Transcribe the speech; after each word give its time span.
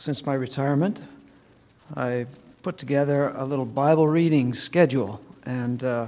since 0.00 0.24
my 0.24 0.32
retirement, 0.32 1.02
I 1.94 2.24
put 2.62 2.78
together 2.78 3.34
a 3.36 3.44
little 3.44 3.66
Bible 3.66 4.08
reading 4.08 4.54
schedule, 4.54 5.20
and 5.44 5.84
uh, 5.84 6.06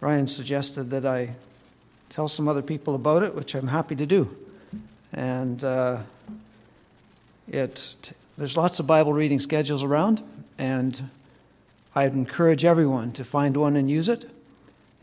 Brian 0.00 0.26
suggested 0.26 0.90
that 0.90 1.06
I 1.06 1.36
tell 2.08 2.26
some 2.26 2.48
other 2.48 2.60
people 2.60 2.96
about 2.96 3.22
it, 3.22 3.36
which 3.36 3.54
I'm 3.54 3.68
happy 3.68 3.94
to 3.94 4.04
do. 4.04 4.36
And 5.12 5.62
uh, 5.62 5.98
it, 7.46 8.12
there's 8.36 8.56
lots 8.56 8.80
of 8.80 8.88
Bible 8.88 9.12
reading 9.12 9.38
schedules 9.38 9.84
around, 9.84 10.20
and 10.58 11.08
I'd 11.94 12.14
encourage 12.14 12.64
everyone 12.64 13.12
to 13.12 13.22
find 13.22 13.56
one 13.56 13.76
and 13.76 13.88
use 13.88 14.08
it. 14.08 14.28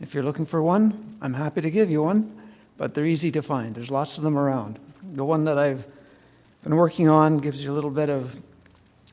If 0.02 0.12
you're 0.12 0.24
looking 0.24 0.44
for 0.44 0.62
one, 0.62 1.16
I'm 1.22 1.32
happy 1.32 1.62
to 1.62 1.70
give 1.70 1.90
you 1.90 2.02
one, 2.02 2.30
but 2.76 2.92
they're 2.92 3.06
easy 3.06 3.30
to 3.32 3.40
find. 3.40 3.74
There's 3.74 3.90
lots 3.90 4.18
of 4.18 4.24
them 4.24 4.36
around. 4.36 4.78
The 5.14 5.24
one 5.24 5.44
that 5.44 5.56
I've 5.56 5.86
been 6.62 6.76
working 6.76 7.08
on 7.08 7.38
gives 7.38 7.64
you 7.64 7.72
a 7.72 7.74
little 7.74 7.90
bit 7.90 8.10
of 8.10 8.36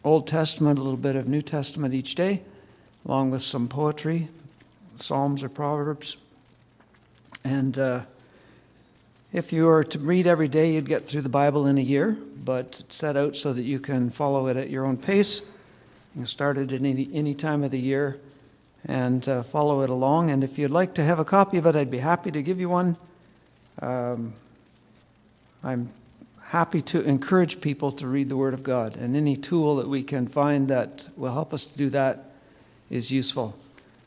Old 0.04 0.28
Testament, 0.28 0.80
a 0.80 0.84
little 0.84 0.98
bit 0.98 1.16
of 1.16 1.30
New 1.30 1.42
Testament 1.42 1.94
each 1.94 2.16
day, 2.16 2.42
along 3.06 3.32
with 3.32 3.42
some 3.42 3.70
poetry, 3.70 4.28
Psalms 4.98 5.44
or 5.44 5.50
Proverbs. 5.50 6.18
And 7.46 7.80
uh, 7.80 8.02
if 9.32 9.54
you 9.54 9.64
were 9.64 9.86
to 9.86 10.00
read 10.00 10.28
every 10.28 10.50
day, 10.50 10.74
you'd 10.74 10.90
get 10.90 11.06
through 11.06 11.22
the 11.22 11.30
Bible 11.30 11.68
in 11.68 11.78
a 11.78 11.82
year, 11.82 12.18
but 12.44 12.82
it's 12.82 12.96
set 12.96 13.16
out 13.16 13.38
so 13.38 13.54
that 13.54 13.64
you 13.64 13.80
can 13.80 14.10
follow 14.10 14.48
it 14.48 14.58
at 14.58 14.70
your 14.70 14.86
own 14.86 14.98
pace. 14.98 15.40
You 15.40 16.22
can 16.22 16.26
start 16.26 16.58
it 16.58 16.74
at 16.74 16.80
any, 16.82 17.10
any 17.14 17.34
time 17.34 17.64
of 17.64 17.72
the 17.72 17.80
year 17.80 18.20
and 18.86 19.28
uh, 19.30 19.44
follow 19.44 19.84
it 19.84 19.90
along. 19.90 20.32
And 20.32 20.44
if 20.44 20.58
you'd 20.58 20.72
like 20.72 20.96
to 20.96 21.04
have 21.04 21.20
a 21.20 21.26
copy 21.26 21.58
of 21.58 21.66
it, 21.66 21.78
I'd 21.78 21.92
be 21.92 22.00
happy 22.00 22.30
to 22.30 22.42
give 22.42 22.60
you 22.60 22.68
one. 22.68 22.98
Um, 23.82 24.34
I'm 25.64 25.90
happy 26.48 26.82
to 26.82 27.02
encourage 27.02 27.60
people 27.60 27.92
to 27.92 28.08
read 28.08 28.30
the 28.30 28.38
Word 28.38 28.54
of 28.54 28.64
God, 28.64 28.96
and 28.96 29.18
any 29.18 29.36
tool 29.36 29.76
that 29.76 29.88
we 29.88 30.02
can 30.02 30.28
find 30.28 30.70
that 30.70 31.10
will 31.18 31.34
help 31.34 31.54
us 31.54 31.66
to 31.66 31.78
do 31.78 31.90
that 31.90 32.32
is 32.90 33.12
useful. 33.12 33.54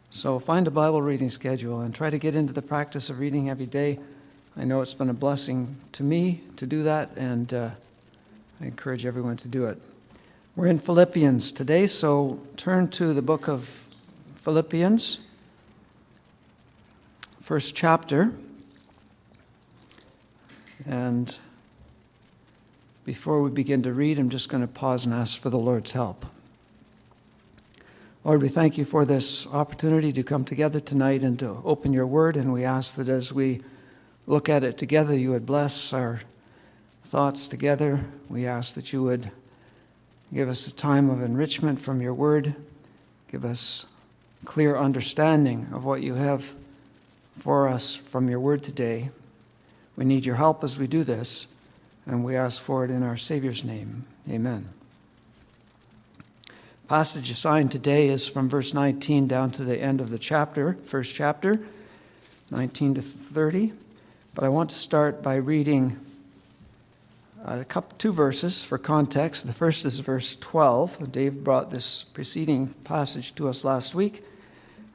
So 0.08 0.38
find 0.38 0.66
a 0.66 0.70
Bible 0.70 1.02
reading 1.02 1.28
schedule 1.28 1.80
and 1.80 1.94
try 1.94 2.08
to 2.08 2.18
get 2.18 2.34
into 2.34 2.54
the 2.54 2.62
practice 2.62 3.10
of 3.10 3.18
reading 3.18 3.50
every 3.50 3.66
day. 3.66 3.98
I 4.56 4.64
know 4.64 4.80
it's 4.80 4.94
been 4.94 5.10
a 5.10 5.14
blessing 5.14 5.76
to 5.92 6.02
me 6.02 6.42
to 6.56 6.64
do 6.64 6.82
that, 6.84 7.10
and 7.14 7.52
uh, 7.52 7.70
I 8.58 8.64
encourage 8.64 9.04
everyone 9.04 9.36
to 9.38 9.48
do 9.48 9.66
it. 9.66 9.78
We're 10.56 10.68
in 10.68 10.78
Philippians 10.78 11.52
today, 11.52 11.86
so 11.86 12.40
turn 12.56 12.88
to 12.88 13.12
the 13.12 13.22
book 13.22 13.48
of 13.48 13.68
Philippians, 14.36 15.18
first 17.42 17.74
chapter. 17.74 18.32
And 20.86 21.36
before 23.04 23.42
we 23.42 23.50
begin 23.50 23.82
to 23.82 23.92
read, 23.92 24.18
I'm 24.18 24.30
just 24.30 24.48
going 24.48 24.62
to 24.62 24.68
pause 24.68 25.04
and 25.04 25.14
ask 25.14 25.40
for 25.40 25.50
the 25.50 25.58
Lord's 25.58 25.92
help. 25.92 26.26
Lord, 28.22 28.42
we 28.42 28.48
thank 28.48 28.76
you 28.76 28.84
for 28.84 29.06
this 29.06 29.46
opportunity 29.46 30.12
to 30.12 30.22
come 30.22 30.44
together 30.44 30.78
tonight 30.78 31.22
and 31.22 31.38
to 31.38 31.62
open 31.64 31.92
your 31.92 32.06
word, 32.06 32.36
and 32.36 32.52
we 32.52 32.64
ask 32.64 32.96
that 32.96 33.08
as 33.08 33.32
we 33.32 33.62
look 34.26 34.48
at 34.48 34.62
it 34.62 34.76
together, 34.76 35.16
you 35.16 35.30
would 35.30 35.46
bless 35.46 35.92
our 35.94 36.20
thoughts 37.04 37.48
together. 37.48 38.04
We 38.28 38.46
ask 38.46 38.74
that 38.74 38.92
you 38.92 39.02
would 39.02 39.30
give 40.32 40.48
us 40.48 40.66
a 40.66 40.74
time 40.74 41.08
of 41.08 41.22
enrichment 41.22 41.80
from 41.80 42.02
your 42.02 42.14
word, 42.14 42.54
give 43.32 43.44
us 43.44 43.86
clear 44.44 44.76
understanding 44.76 45.68
of 45.72 45.84
what 45.84 46.02
you 46.02 46.14
have 46.14 46.52
for 47.38 47.68
us 47.68 47.96
from 47.96 48.28
your 48.28 48.40
word 48.40 48.62
today. 48.62 49.10
We 49.96 50.04
need 50.04 50.26
your 50.26 50.36
help 50.36 50.62
as 50.62 50.78
we 50.78 50.86
do 50.86 51.04
this, 51.04 51.46
and 52.12 52.24
we 52.24 52.36
ask 52.36 52.60
for 52.60 52.84
it 52.84 52.90
in 52.90 53.02
our 53.02 53.16
Savior's 53.16 53.62
name. 53.62 54.04
Amen. 54.28 54.68
Passage 56.88 57.30
assigned 57.30 57.70
today 57.70 58.08
is 58.08 58.26
from 58.26 58.48
verse 58.48 58.74
19 58.74 59.28
down 59.28 59.52
to 59.52 59.62
the 59.62 59.80
end 59.80 60.00
of 60.00 60.10
the 60.10 60.18
chapter, 60.18 60.76
first 60.86 61.14
chapter, 61.14 61.60
19 62.50 62.94
to 62.94 63.02
30. 63.02 63.72
But 64.34 64.42
I 64.42 64.48
want 64.48 64.70
to 64.70 64.76
start 64.76 65.22
by 65.22 65.36
reading 65.36 66.00
a 67.44 67.64
couple, 67.64 67.96
two 67.96 68.12
verses 68.12 68.64
for 68.64 68.76
context. 68.76 69.46
The 69.46 69.52
first 69.52 69.84
is 69.84 70.00
verse 70.00 70.34
12. 70.34 71.12
Dave 71.12 71.44
brought 71.44 71.70
this 71.70 72.02
preceding 72.02 72.74
passage 72.82 73.36
to 73.36 73.48
us 73.48 73.62
last 73.62 73.94
week, 73.94 74.24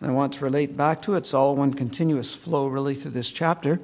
and 0.02 0.12
I 0.12 0.14
want 0.14 0.34
to 0.34 0.44
relate 0.44 0.76
back 0.76 1.02
to 1.04 1.14
it. 1.14 1.20
It's 1.20 1.34
all 1.34 1.56
one 1.56 1.74
continuous 1.74 2.34
flow, 2.34 2.68
really, 2.68 2.94
through 2.94 3.12
this 3.12 3.32
chapter. 3.32 3.80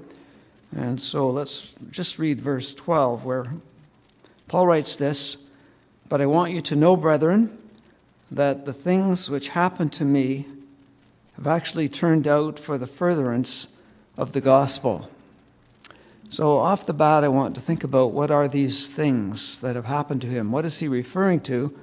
And 0.76 1.02
so 1.02 1.30
let's 1.30 1.74
just 1.92 2.18
read 2.18 2.40
verse 2.40 2.74
12, 2.74 3.26
where 3.26 3.52
Paul 4.48 4.68
writes 4.68 4.96
this 4.96 5.38
But 6.08 6.22
I 6.22 6.26
want 6.26 6.54
you 6.54 6.62
to 6.62 6.76
know, 6.76 6.96
brethren, 6.96 7.58
that 8.30 8.66
the 8.66 8.74
things 8.74 9.30
which 9.30 9.50
happened 9.50 9.92
to 9.94 10.06
me 10.06 10.48
have 11.36 11.48
actually 11.48 11.90
turned 11.90 12.28
out 12.28 12.58
for 12.58 12.78
the 12.78 12.88
furtherance 12.88 13.68
of 14.18 14.32
the 14.34 14.42
gospel. 14.42 15.10
So, 16.30 16.58
off 16.58 16.86
the 16.86 16.94
bat, 16.94 17.26
I 17.26 17.28
want 17.28 17.56
to 17.56 17.62
think 17.62 17.84
about 17.84 18.12
what 18.12 18.32
are 18.32 18.48
these 18.48 18.90
things 18.90 19.60
that 19.60 19.76
have 19.76 19.86
happened 19.86 20.22
to 20.22 20.28
him? 20.28 20.52
What 20.52 20.66
is 20.66 20.80
he 20.80 20.88
referring 20.88 21.42
to 21.42 21.78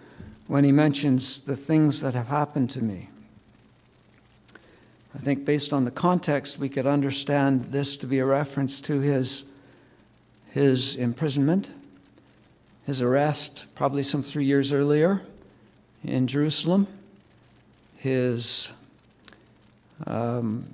when 0.47 0.65
he 0.65 0.73
mentions 0.73 1.41
the 1.41 1.57
things 1.57 2.01
that 2.01 2.15
have 2.15 2.29
happened 2.29 2.71
to 2.71 2.83
me? 2.83 3.11
I 5.19 5.21
think 5.21 5.45
based 5.45 5.73
on 5.73 5.85
the 5.85 5.91
context, 5.91 6.61
we 6.61 6.69
could 6.69 6.87
understand 6.87 7.65
this 7.73 7.97
to 7.97 8.07
be 8.07 8.21
a 8.21 8.25
reference 8.25 8.81
to 8.83 9.01
his, 9.01 9.45
his 10.51 10.95
imprisonment, 10.95 11.71
his 12.87 13.03
arrest, 13.03 13.67
probably 13.75 14.05
some 14.05 14.23
three 14.23 14.45
years 14.45 14.73
earlier 14.73 15.23
in 16.05 16.29
Jerusalem, 16.29 16.87
his, 17.97 18.71
um, 20.07 20.73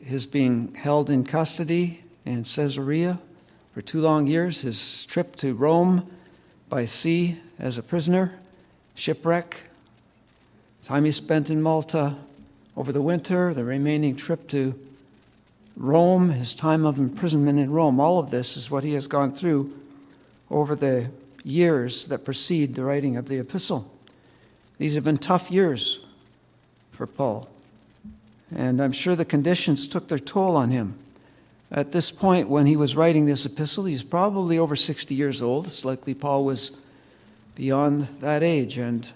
his 0.00 0.28
being 0.28 0.72
held 0.74 1.10
in 1.10 1.24
custody 1.24 2.04
in 2.24 2.44
Caesarea 2.44 3.18
for 3.74 3.82
two 3.82 4.00
long 4.00 4.28
years, 4.28 4.62
his 4.62 5.04
trip 5.06 5.34
to 5.36 5.54
Rome 5.54 6.08
by 6.68 6.84
sea 6.84 7.40
as 7.58 7.78
a 7.78 7.82
prisoner, 7.82 8.38
shipwreck, 8.94 9.56
time 10.84 11.04
he 11.04 11.10
spent 11.10 11.50
in 11.50 11.60
Malta 11.60 12.16
over 12.76 12.92
the 12.92 13.02
winter, 13.02 13.52
the 13.52 13.64
remaining 13.64 14.16
trip 14.16 14.48
to 14.48 14.78
Rome, 15.76 16.30
his 16.30 16.54
time 16.54 16.84
of 16.84 16.98
imprisonment 16.98 17.58
in 17.58 17.70
Rome, 17.70 17.98
all 18.00 18.18
of 18.18 18.30
this 18.30 18.56
is 18.56 18.70
what 18.70 18.84
he 18.84 18.94
has 18.94 19.06
gone 19.06 19.30
through 19.30 19.72
over 20.50 20.74
the 20.74 21.10
years 21.44 22.06
that 22.06 22.24
precede 22.24 22.74
the 22.74 22.84
writing 22.84 23.16
of 23.16 23.28
the 23.28 23.38
epistle. 23.38 23.90
These 24.78 24.94
have 24.94 25.04
been 25.04 25.18
tough 25.18 25.50
years 25.50 26.00
for 26.92 27.06
Paul, 27.06 27.48
and 28.54 28.82
I'm 28.82 28.92
sure 28.92 29.16
the 29.16 29.24
conditions 29.24 29.88
took 29.88 30.08
their 30.08 30.18
toll 30.18 30.56
on 30.56 30.70
him. 30.70 30.98
At 31.70 31.92
this 31.92 32.10
point, 32.10 32.50
when 32.50 32.66
he 32.66 32.76
was 32.76 32.94
writing 32.94 33.24
this 33.24 33.46
epistle, 33.46 33.86
he's 33.86 34.02
probably 34.02 34.58
over 34.58 34.76
60 34.76 35.14
years 35.14 35.40
old. 35.40 35.66
It's 35.66 35.86
likely 35.86 36.12
Paul 36.12 36.44
was 36.44 36.72
beyond 37.54 38.08
that 38.20 38.42
age, 38.42 38.76
and 38.76 39.10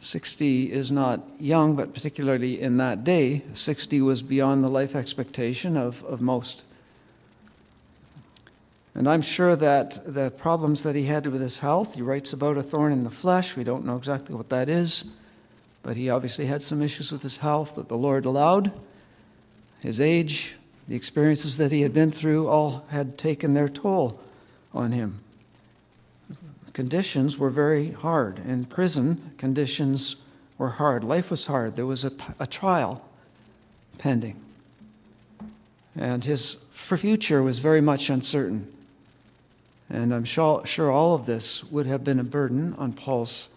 60 0.00 0.72
is 0.72 0.92
not 0.92 1.26
young, 1.38 1.76
but 1.76 1.94
particularly 1.94 2.60
in 2.60 2.76
that 2.76 3.04
day, 3.04 3.42
60 3.54 4.02
was 4.02 4.22
beyond 4.22 4.62
the 4.62 4.68
life 4.68 4.94
expectation 4.94 5.76
of, 5.76 6.04
of 6.04 6.20
most. 6.20 6.64
And 8.94 9.08
I'm 9.08 9.22
sure 9.22 9.56
that 9.56 10.00
the 10.06 10.30
problems 10.30 10.82
that 10.82 10.94
he 10.94 11.04
had 11.04 11.26
with 11.26 11.40
his 11.40 11.58
health, 11.58 11.94
he 11.94 12.02
writes 12.02 12.32
about 12.32 12.56
a 12.56 12.62
thorn 12.62 12.92
in 12.92 13.02
the 13.02 13.10
flesh. 13.10 13.56
We 13.56 13.64
don't 13.64 13.84
know 13.84 13.96
exactly 13.96 14.34
what 14.34 14.50
that 14.50 14.68
is, 14.68 15.06
but 15.82 15.96
he 15.96 16.10
obviously 16.10 16.46
had 16.46 16.62
some 16.62 16.82
issues 16.82 17.10
with 17.10 17.22
his 17.22 17.38
health 17.38 17.74
that 17.74 17.88
the 17.88 17.96
Lord 17.96 18.24
allowed. 18.24 18.72
His 19.80 20.00
age, 20.00 20.54
the 20.86 20.94
experiences 20.94 21.56
that 21.56 21.72
he 21.72 21.80
had 21.80 21.92
been 21.92 22.12
through, 22.12 22.46
all 22.46 22.84
had 22.88 23.18
taken 23.18 23.54
their 23.54 23.68
toll 23.68 24.20
on 24.72 24.92
him 24.92 25.23
conditions 26.74 27.38
were 27.38 27.48
very 27.48 27.92
hard. 27.92 28.38
In 28.40 28.66
prison, 28.66 29.32
conditions 29.38 30.16
were 30.58 30.70
hard. 30.70 31.02
Life 31.02 31.30
was 31.30 31.46
hard. 31.46 31.76
There 31.76 31.86
was 31.86 32.04
a, 32.04 32.12
a 32.38 32.46
trial 32.46 33.02
pending. 33.96 34.38
And 35.96 36.24
his 36.24 36.58
future 36.72 37.42
was 37.42 37.60
very 37.60 37.80
much 37.80 38.10
uncertain. 38.10 38.70
And 39.88 40.12
I'm 40.12 40.24
sure, 40.24 40.66
sure 40.66 40.90
all 40.90 41.14
of 41.14 41.24
this 41.24 41.64
would 41.64 41.86
have 41.86 42.04
been 42.04 42.18
a 42.18 42.24
burden 42.24 42.74
on 42.76 42.92
Paul's 42.92 43.48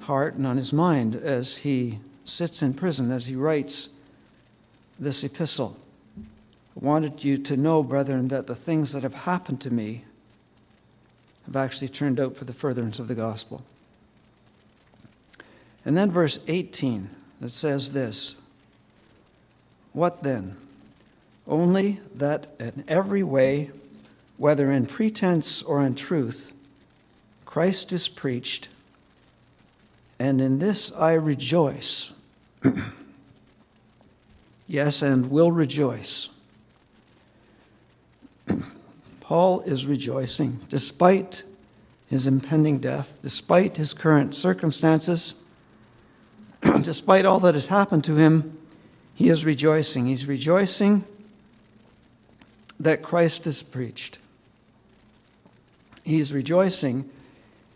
heart 0.00 0.34
and 0.34 0.46
on 0.46 0.56
his 0.56 0.72
mind 0.72 1.14
as 1.14 1.58
he 1.58 2.00
sits 2.24 2.62
in 2.62 2.74
prison, 2.74 3.12
as 3.12 3.26
he 3.26 3.36
writes 3.36 3.90
this 4.98 5.22
epistle. 5.22 5.76
I 6.18 6.84
wanted 6.84 7.22
you 7.22 7.38
to 7.38 7.56
know, 7.56 7.82
brethren, 7.82 8.28
that 8.28 8.48
the 8.48 8.56
things 8.56 8.92
that 8.92 9.04
have 9.04 9.14
happened 9.14 9.60
to 9.60 9.70
me 9.70 10.04
have 11.46 11.56
actually 11.56 11.88
turned 11.88 12.20
out 12.20 12.36
for 12.36 12.44
the 12.44 12.52
furtherance 12.52 12.98
of 12.98 13.08
the 13.08 13.14
gospel. 13.14 13.64
And 15.84 15.96
then 15.96 16.10
verse 16.10 16.38
18 16.48 17.08
that 17.40 17.52
says 17.52 17.92
this 17.92 18.36
What 19.92 20.22
then? 20.22 20.56
Only 21.46 22.00
that 22.16 22.48
in 22.58 22.84
every 22.88 23.22
way, 23.22 23.70
whether 24.36 24.72
in 24.72 24.86
pretense 24.86 25.62
or 25.62 25.84
in 25.84 25.94
truth, 25.94 26.52
Christ 27.44 27.92
is 27.92 28.08
preached, 28.08 28.68
and 30.18 30.40
in 30.40 30.58
this 30.58 30.90
I 30.90 31.12
rejoice. 31.12 32.10
yes, 34.66 35.02
and 35.02 35.30
will 35.30 35.52
rejoice. 35.52 36.28
Paul 39.26 39.62
is 39.62 39.86
rejoicing 39.86 40.60
despite 40.68 41.42
his 42.08 42.28
impending 42.28 42.78
death, 42.78 43.18
despite 43.22 43.76
his 43.76 43.92
current 43.92 44.36
circumstances, 44.36 45.34
despite 46.82 47.24
all 47.24 47.40
that 47.40 47.54
has 47.54 47.66
happened 47.66 48.04
to 48.04 48.14
him, 48.14 48.56
he 49.16 49.28
is 49.28 49.44
rejoicing. 49.44 50.06
He's 50.06 50.26
rejoicing 50.26 51.04
that 52.78 53.02
Christ 53.02 53.48
is 53.48 53.64
preached. 53.64 54.18
He's 56.04 56.32
rejoicing 56.32 57.10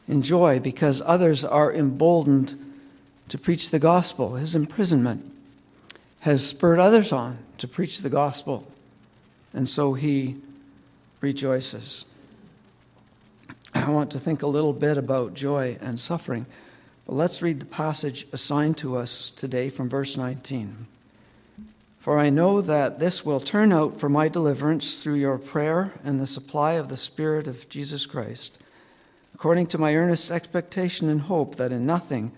in 0.06 0.22
joy 0.22 0.60
because 0.60 1.02
others 1.04 1.44
are 1.44 1.74
emboldened 1.74 2.74
to 3.28 3.36
preach 3.36 3.70
the 3.70 3.80
gospel. 3.80 4.34
His 4.34 4.54
imprisonment 4.54 5.28
has 6.20 6.46
spurred 6.46 6.78
others 6.78 7.10
on 7.10 7.38
to 7.58 7.66
preach 7.66 8.02
the 8.02 8.08
gospel, 8.08 8.68
and 9.52 9.68
so 9.68 9.94
he 9.94 10.36
rejoices. 11.20 12.04
I 13.74 13.88
want 13.88 14.10
to 14.12 14.18
think 14.18 14.42
a 14.42 14.46
little 14.46 14.72
bit 14.72 14.98
about 14.98 15.34
joy 15.34 15.78
and 15.80 15.98
suffering. 15.98 16.46
But 17.06 17.14
let's 17.14 17.42
read 17.42 17.60
the 17.60 17.66
passage 17.66 18.26
assigned 18.32 18.76
to 18.78 18.96
us 18.96 19.30
today 19.30 19.68
from 19.68 19.88
verse 19.88 20.16
19. 20.16 20.86
For 21.98 22.18
I 22.18 22.30
know 22.30 22.60
that 22.62 22.98
this 22.98 23.24
will 23.24 23.40
turn 23.40 23.72
out 23.72 24.00
for 24.00 24.08
my 24.08 24.28
deliverance 24.28 25.00
through 25.00 25.16
your 25.16 25.36
prayer 25.36 25.92
and 26.02 26.18
the 26.18 26.26
supply 26.26 26.72
of 26.74 26.88
the 26.88 26.96
Spirit 26.96 27.46
of 27.46 27.68
Jesus 27.68 28.06
Christ, 28.06 28.58
according 29.34 29.66
to 29.68 29.78
my 29.78 29.94
earnest 29.94 30.30
expectation 30.30 31.08
and 31.08 31.22
hope 31.22 31.56
that 31.56 31.72
in 31.72 31.84
nothing 31.84 32.32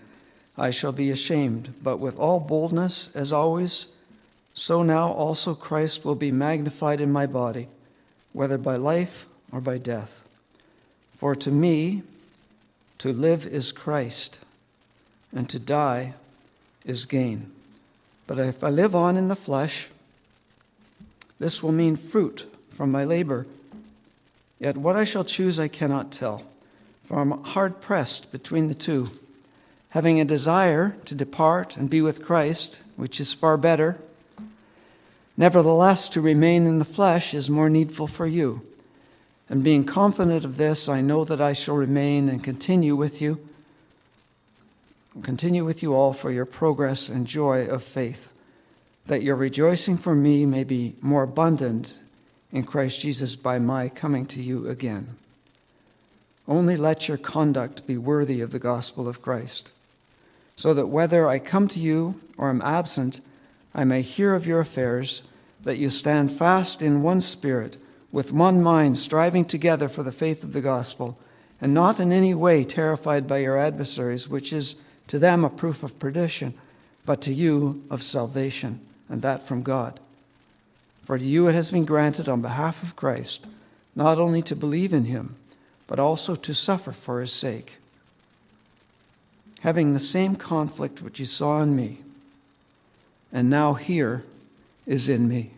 I 0.57 0.69
shall 0.69 0.91
be 0.91 1.11
ashamed, 1.11 1.73
but 1.81 1.97
with 1.97 2.17
all 2.19 2.39
boldness, 2.39 3.09
as 3.15 3.31
always, 3.31 3.87
so 4.53 4.83
now 4.83 5.11
also 5.11 5.55
Christ 5.55 6.03
will 6.03 6.15
be 6.15 6.31
magnified 6.31 6.99
in 7.01 7.11
my 7.11 7.25
body, 7.25 7.69
whether 8.33 8.57
by 8.57 8.75
life 8.75 9.27
or 9.51 9.61
by 9.61 9.77
death. 9.77 10.23
For 11.17 11.35
to 11.35 11.51
me, 11.51 12.03
to 12.97 13.13
live 13.13 13.45
is 13.45 13.71
Christ, 13.71 14.39
and 15.33 15.49
to 15.49 15.59
die 15.59 16.13
is 16.85 17.05
gain. 17.05 17.51
But 18.27 18.39
if 18.39 18.63
I 18.63 18.69
live 18.69 18.95
on 18.95 19.17
in 19.17 19.27
the 19.27 19.35
flesh, 19.35 19.89
this 21.39 21.61
will 21.61 21.71
mean 21.71 21.95
fruit 21.95 22.49
from 22.75 22.91
my 22.91 23.03
labor. 23.03 23.45
Yet 24.59 24.77
what 24.77 24.95
I 24.95 25.05
shall 25.05 25.23
choose 25.23 25.59
I 25.59 25.67
cannot 25.67 26.11
tell, 26.11 26.43
for 27.05 27.19
I'm 27.19 27.43
hard 27.43 27.81
pressed 27.81 28.31
between 28.31 28.67
the 28.67 28.75
two, 28.75 29.09
having 29.89 30.19
a 30.19 30.25
desire 30.25 30.95
to 31.05 31.15
depart 31.15 31.77
and 31.77 31.89
be 31.89 32.01
with 32.01 32.23
Christ, 32.23 32.81
which 32.95 33.19
is 33.19 33.33
far 33.33 33.57
better. 33.57 33.97
Nevertheless, 35.35 36.07
to 36.09 36.21
remain 36.21 36.67
in 36.67 36.79
the 36.79 36.85
flesh 36.85 37.33
is 37.33 37.49
more 37.49 37.69
needful 37.69 38.07
for 38.07 38.27
you. 38.27 38.61
And 39.49 39.63
being 39.63 39.83
confident 39.83 40.45
of 40.45 40.57
this, 40.57 40.87
I 40.87 41.01
know 41.01 41.23
that 41.25 41.41
I 41.41 41.53
shall 41.53 41.75
remain 41.75 42.29
and 42.29 42.43
continue 42.43 42.95
with 42.95 43.21
you 43.21 43.39
continue 45.21 45.63
with 45.63 45.83
you 45.83 45.93
all 45.93 46.13
for 46.13 46.31
your 46.31 46.45
progress 46.45 47.09
and 47.09 47.27
joy 47.27 47.67
of 47.67 47.83
faith, 47.83 48.31
that 49.05 49.21
your 49.21 49.35
rejoicing 49.35 49.97
for 49.97 50.15
me 50.15 50.45
may 50.45 50.63
be 50.63 50.95
more 51.01 51.23
abundant 51.23 51.95
in 52.51 52.63
Christ 52.63 53.01
Jesus 53.01 53.35
by 53.35 53.59
my 53.59 53.89
coming 53.89 54.25
to 54.27 54.41
you 54.41 54.67
again. 54.67 55.15
Only 56.47 56.75
let 56.77 57.07
your 57.07 57.17
conduct 57.17 57.85
be 57.85 57.97
worthy 57.97 58.41
of 58.41 58.51
the 58.51 58.59
gospel 58.59 59.07
of 59.07 59.21
Christ, 59.21 59.71
so 60.55 60.73
that 60.73 60.87
whether 60.87 61.27
I 61.27 61.39
come 61.39 61.67
to 61.69 61.79
you 61.79 62.19
or 62.37 62.49
am 62.49 62.61
absent, 62.61 63.21
I 63.73 63.83
may 63.83 64.01
hear 64.01 64.33
of 64.33 64.45
your 64.45 64.59
affairs, 64.59 65.23
that 65.63 65.77
you 65.77 65.89
stand 65.89 66.31
fast 66.31 66.81
in 66.81 67.03
one 67.03 67.21
spirit, 67.21 67.77
with 68.11 68.31
one 68.31 68.61
mind, 68.61 68.97
striving 68.97 69.45
together 69.45 69.89
for 69.89 70.03
the 70.03 70.11
faith 70.11 70.43
of 70.43 70.53
the 70.53 70.61
gospel, 70.61 71.17
and 71.59 71.73
not 71.73 71.99
in 71.99 72.11
any 72.11 72.33
way 72.33 72.63
terrified 72.63 73.27
by 73.27 73.39
your 73.39 73.57
adversaries, 73.57 74.29
which 74.29 74.53
is 74.53 74.75
to 75.07 75.17
them 75.17 75.43
a 75.43 75.49
proof 75.49 75.83
of 75.83 75.97
perdition, 75.99 76.53
but 77.05 77.21
to 77.21 77.33
you 77.33 77.83
of 77.89 78.03
salvation, 78.03 78.79
and 79.09 79.21
that 79.21 79.47
from 79.47 79.63
God. 79.63 79.99
For 81.05 81.17
to 81.17 81.23
you 81.23 81.47
it 81.47 81.55
has 81.55 81.71
been 81.71 81.85
granted 81.85 82.29
on 82.29 82.41
behalf 82.41 82.83
of 82.83 82.95
Christ 82.95 83.47
not 83.95 84.19
only 84.19 84.41
to 84.43 84.55
believe 84.55 84.93
in 84.93 85.05
him, 85.05 85.35
but 85.87 85.99
also 85.99 86.35
to 86.35 86.53
suffer 86.53 86.91
for 86.91 87.21
his 87.21 87.31
sake, 87.31 87.77
having 89.61 89.93
the 89.93 89.99
same 89.99 90.35
conflict 90.35 91.01
which 91.01 91.19
you 91.19 91.25
saw 91.25 91.61
in 91.61 91.75
me, 91.75 92.02
and 93.33 93.49
now 93.49 93.73
here 93.73 94.23
is 94.85 95.09
in 95.09 95.27
me. 95.27 95.51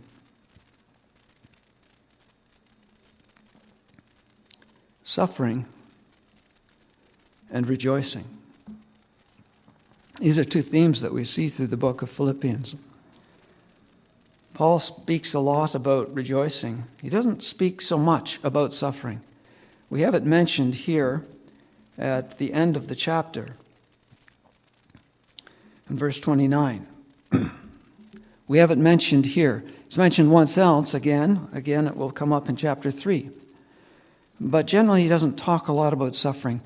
Suffering 5.04 5.66
and 7.52 7.68
rejoicing. 7.68 8.26
These 10.20 10.40
are 10.40 10.46
two 10.46 10.62
themes 10.62 11.02
that 11.02 11.14
we 11.14 11.26
see 11.26 11.50
through 11.50 11.68
the 11.68 11.78
book 11.78 12.02
of 12.02 12.10
Philippians. 12.10 12.76
Paul 14.54 14.80
speaks 14.80 15.34
a 15.34 15.40
lot 15.42 15.76
about 15.76 16.14
rejoicing. 16.14 16.86
He 17.02 17.10
doesn't 17.10 17.44
speak 17.44 17.82
so 17.82 17.98
much 17.98 18.40
about 18.42 18.74
suffering. 18.74 19.22
We 19.90 20.02
have 20.02 20.16
it 20.16 20.24
mentioned 20.24 20.76
here 20.76 21.26
at 21.98 22.38
the 22.38 22.54
end 22.54 22.78
of 22.78 22.88
the 22.88 22.96
chapter 22.96 23.58
in 25.90 25.98
verse 25.98 26.20
29. 26.22 26.88
We 28.48 28.60
have 28.60 28.72
it 28.72 28.78
mentioned 28.78 29.26
here. 29.26 29.64
It's 29.86 29.98
mentioned 29.98 30.32
once 30.32 30.58
else 30.58 30.94
again. 30.94 31.48
Again, 31.54 31.88
it 31.88 31.96
will 31.96 32.12
come 32.12 32.32
up 32.32 32.48
in 32.48 32.56
chapter 32.56 32.92
3. 32.92 33.30
But 34.40 34.68
generally, 34.68 35.04
he 35.04 35.08
doesn't 35.08 35.38
talk 35.38 35.68
a 35.68 35.74
lot 35.74 35.94
about 35.94 36.16
suffering. 36.16 36.62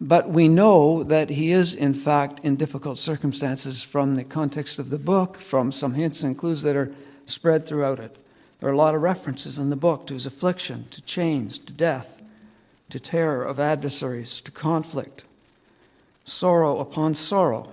But 0.00 0.28
we 0.28 0.48
know 0.48 1.02
that 1.04 1.30
he 1.30 1.52
is, 1.52 1.74
in 1.74 1.94
fact, 1.94 2.40
in 2.44 2.56
difficult 2.56 2.98
circumstances 2.98 3.82
from 3.82 4.14
the 4.14 4.24
context 4.24 4.78
of 4.78 4.90
the 4.90 4.98
book, 4.98 5.38
from 5.38 5.72
some 5.72 5.94
hints 5.94 6.22
and 6.22 6.36
clues 6.36 6.62
that 6.62 6.76
are 6.76 6.92
spread 7.26 7.66
throughout 7.66 8.00
it. 8.00 8.16
There 8.60 8.68
are 8.68 8.72
a 8.72 8.76
lot 8.76 8.94
of 8.94 9.02
references 9.02 9.58
in 9.58 9.70
the 9.70 9.76
book 9.76 10.06
to 10.06 10.14
his 10.14 10.26
affliction, 10.26 10.86
to 10.90 11.00
chains, 11.02 11.58
to 11.58 11.72
death, 11.72 12.20
to 12.90 13.00
terror 13.00 13.42
of 13.42 13.58
adversaries, 13.58 14.40
to 14.42 14.50
conflict, 14.50 15.24
sorrow 16.24 16.78
upon 16.78 17.14
sorrow. 17.14 17.70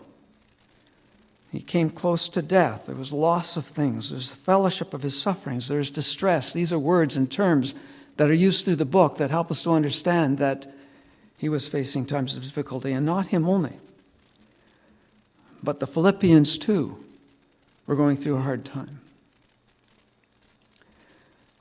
He 1.52 1.60
came 1.60 1.90
close 1.90 2.30
to 2.30 2.42
death. 2.42 2.86
There 2.86 2.96
was 2.96 3.12
loss 3.12 3.58
of 3.58 3.66
things. 3.66 4.10
There's 4.10 4.32
the 4.32 4.38
fellowship 4.38 4.94
of 4.94 5.02
his 5.02 5.22
sufferings. 5.22 5.68
There's 5.68 5.92
distress. 5.92 6.54
These 6.54 6.72
are 6.72 6.80
words 6.80 7.18
and 7.18 7.30
terms 7.30 7.76
that 8.16 8.30
are 8.30 8.34
used 8.34 8.64
through 8.64 8.78
the 8.78 8.86
book 8.86 9.18
that 9.18 9.32
help 9.32 9.52
us 9.52 9.64
to 9.64 9.72
understand 9.72 10.38
that 10.38 10.72
he 11.38 11.50
was 11.50 11.68
facing 11.68 12.06
times 12.06 12.36
of 12.36 12.44
difficulty, 12.44 12.94
and 12.94 13.06
not 13.06 13.28
him 13.28 13.50
only. 13.50 13.74
But 15.62 15.80
the 15.80 15.88
Philippians, 15.88 16.58
too, 16.58 17.04
were 17.86 17.96
going 17.96 18.16
through 18.16 18.38
a 18.38 18.42
hard 18.42 18.64
time. 18.64 19.02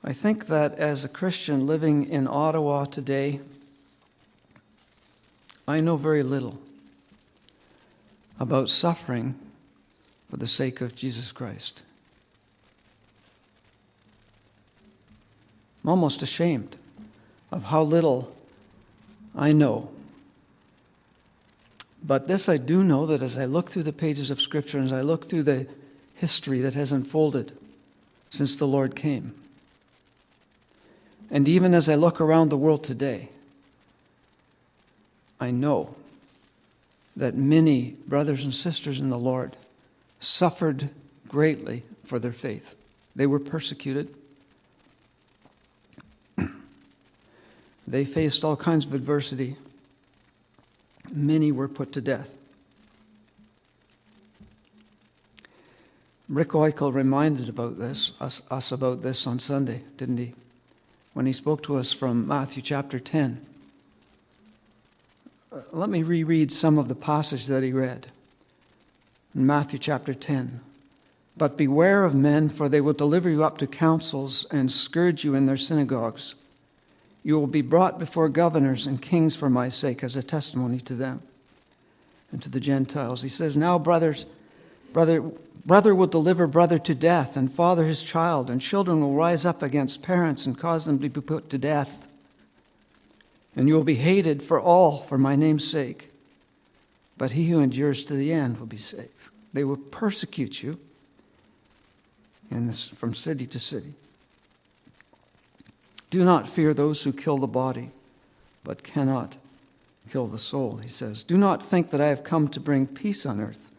I 0.03 0.13
think 0.13 0.47
that 0.47 0.75
as 0.75 1.03
a 1.03 1.09
Christian 1.09 1.67
living 1.67 2.07
in 2.07 2.27
Ottawa 2.27 2.85
today, 2.85 3.41
I 5.67 5.81
know 5.81 5.97
very 5.97 6.23
little 6.23 6.59
about 8.39 8.69
suffering 8.69 9.35
for 10.31 10.37
the 10.37 10.47
sake 10.47 10.79
of 10.79 10.95
Jesus 10.95 11.33
Christ. 11.33 11.83
I'm 15.83 15.89
almost 15.89 16.21
ashamed 16.21 16.77
of 17.51 17.63
how 17.63 17.83
little 17.83 18.33
I 19.35 19.51
know. 19.51 19.89
But 22.01 22.29
this 22.29 22.47
I 22.47 22.55
do 22.55 22.81
know 22.81 23.05
that 23.07 23.21
as 23.21 23.37
I 23.37 23.43
look 23.43 23.69
through 23.69 23.83
the 23.83 23.91
pages 23.91 24.31
of 24.31 24.41
Scripture, 24.41 24.79
as 24.79 24.93
I 24.93 25.01
look 25.01 25.25
through 25.25 25.43
the 25.43 25.67
history 26.15 26.61
that 26.61 26.75
has 26.75 26.93
unfolded 26.93 27.51
since 28.29 28.55
the 28.55 28.67
Lord 28.67 28.95
came, 28.95 29.35
and 31.29 31.47
even 31.47 31.73
as 31.73 31.89
I 31.89 31.95
look 31.95 32.21
around 32.21 32.49
the 32.49 32.57
world 32.57 32.85
today, 32.85 33.29
I 35.41 35.51
know 35.51 35.95
that 37.17 37.35
many 37.35 37.97
brothers 38.07 38.45
and 38.45 38.55
sisters 38.55 39.01
in 39.01 39.09
the 39.09 39.17
Lord 39.17 39.57
suffered 40.21 40.89
greatly 41.27 41.83
for 42.05 42.19
their 42.19 42.31
faith. 42.31 42.75
They 43.15 43.27
were 43.27 43.39
persecuted, 43.39 44.13
They 47.87 48.05
faced 48.05 48.45
all 48.45 48.55
kinds 48.55 48.85
of 48.85 48.93
adversity. 48.93 49.57
Many 51.11 51.51
were 51.51 51.67
put 51.67 51.91
to 51.93 52.01
death. 52.01 52.29
Rick 56.29 56.49
Oikel 56.49 56.93
reminded 56.93 57.49
about 57.49 57.77
this, 57.77 58.13
us, 58.21 58.41
us 58.49 58.71
about 58.71 59.01
this 59.01 59.27
on 59.27 59.39
Sunday, 59.39 59.81
didn't 59.97 60.17
he? 60.17 60.33
When 61.13 61.25
he 61.25 61.33
spoke 61.33 61.61
to 61.63 61.75
us 61.75 61.91
from 61.91 62.25
Matthew 62.25 62.61
chapter 62.61 62.99
10 62.99 63.45
uh, 65.53 65.59
let 65.73 65.89
me 65.89 66.01
reread 66.01 66.49
some 66.49 66.77
of 66.77 66.87
the 66.87 66.95
passage 66.95 67.47
that 67.47 67.61
he 67.63 67.73
read 67.73 68.07
in 69.33 69.45
Matthew 69.45 69.79
chapter 69.79 70.13
10. 70.13 70.61
But 71.37 71.57
beware 71.57 72.03
of 72.03 72.13
men, 72.13 72.49
for 72.49 72.67
they 72.67 72.81
will 72.81 72.93
deliver 72.93 73.29
you 73.29 73.43
up 73.43 73.57
to 73.59 73.67
councils 73.67 74.45
and 74.51 74.71
scourge 74.71 75.23
you 75.23 75.33
in 75.33 75.45
their 75.45 75.57
synagogues. 75.57 76.35
You 77.23 77.39
will 77.39 77.47
be 77.47 77.61
brought 77.61 77.99
before 77.99 78.29
governors 78.29 78.87
and 78.87 79.01
kings 79.01 79.35
for 79.35 79.49
my 79.49 79.69
sake 79.69 80.03
as 80.03 80.17
a 80.17 80.23
testimony 80.23 80.79
to 80.81 80.95
them 80.95 81.21
and 82.31 82.41
to 82.41 82.49
the 82.49 82.59
Gentiles. 82.59 83.21
He 83.21 83.29
says, 83.29 83.55
Now, 83.55 83.77
brothers, 83.77 84.25
brother, 84.91 85.21
brother 85.65 85.93
will 85.93 86.07
deliver 86.07 86.47
brother 86.47 86.79
to 86.79 86.95
death, 86.95 87.37
and 87.37 87.51
father 87.51 87.85
his 87.85 88.03
child, 88.03 88.49
and 88.49 88.59
children 88.59 89.01
will 89.01 89.13
rise 89.13 89.45
up 89.45 89.61
against 89.61 90.01
parents 90.01 90.45
and 90.45 90.57
cause 90.57 90.85
them 90.85 90.99
to 90.99 91.09
be 91.09 91.21
put 91.21 91.49
to 91.51 91.57
death. 91.57 92.07
And 93.55 93.67
you 93.67 93.75
will 93.75 93.83
be 93.83 93.95
hated 93.95 94.43
for 94.43 94.59
all 94.59 95.01
for 95.03 95.17
my 95.17 95.35
name's 95.35 95.69
sake. 95.69 96.09
But 97.17 97.33
he 97.33 97.49
who 97.49 97.59
endures 97.59 98.05
to 98.05 98.13
the 98.13 98.33
end 98.33 98.59
will 98.59 98.65
be 98.65 98.77
saved. 98.77 99.09
They 99.53 99.63
will 99.63 99.77
persecute 99.77 100.63
you 100.63 100.79
in 102.49 102.67
this, 102.67 102.87
from 102.87 103.13
city 103.13 103.47
to 103.47 103.59
city. 103.59 103.93
Do 106.09 106.25
not 106.25 106.49
fear 106.49 106.73
those 106.73 107.03
who 107.03 107.13
kill 107.13 107.37
the 107.37 107.47
body, 107.47 107.91
but 108.63 108.83
cannot 108.83 109.37
kill 110.09 110.27
the 110.27 110.39
soul, 110.39 110.77
he 110.77 110.89
says. 110.89 111.23
Do 111.23 111.37
not 111.37 111.63
think 111.63 111.89
that 111.89 112.01
I 112.01 112.07
have 112.07 112.23
come 112.23 112.49
to 112.49 112.59
bring 112.59 112.85
peace 112.85 113.25
on 113.25 113.39
earth. 113.39 113.69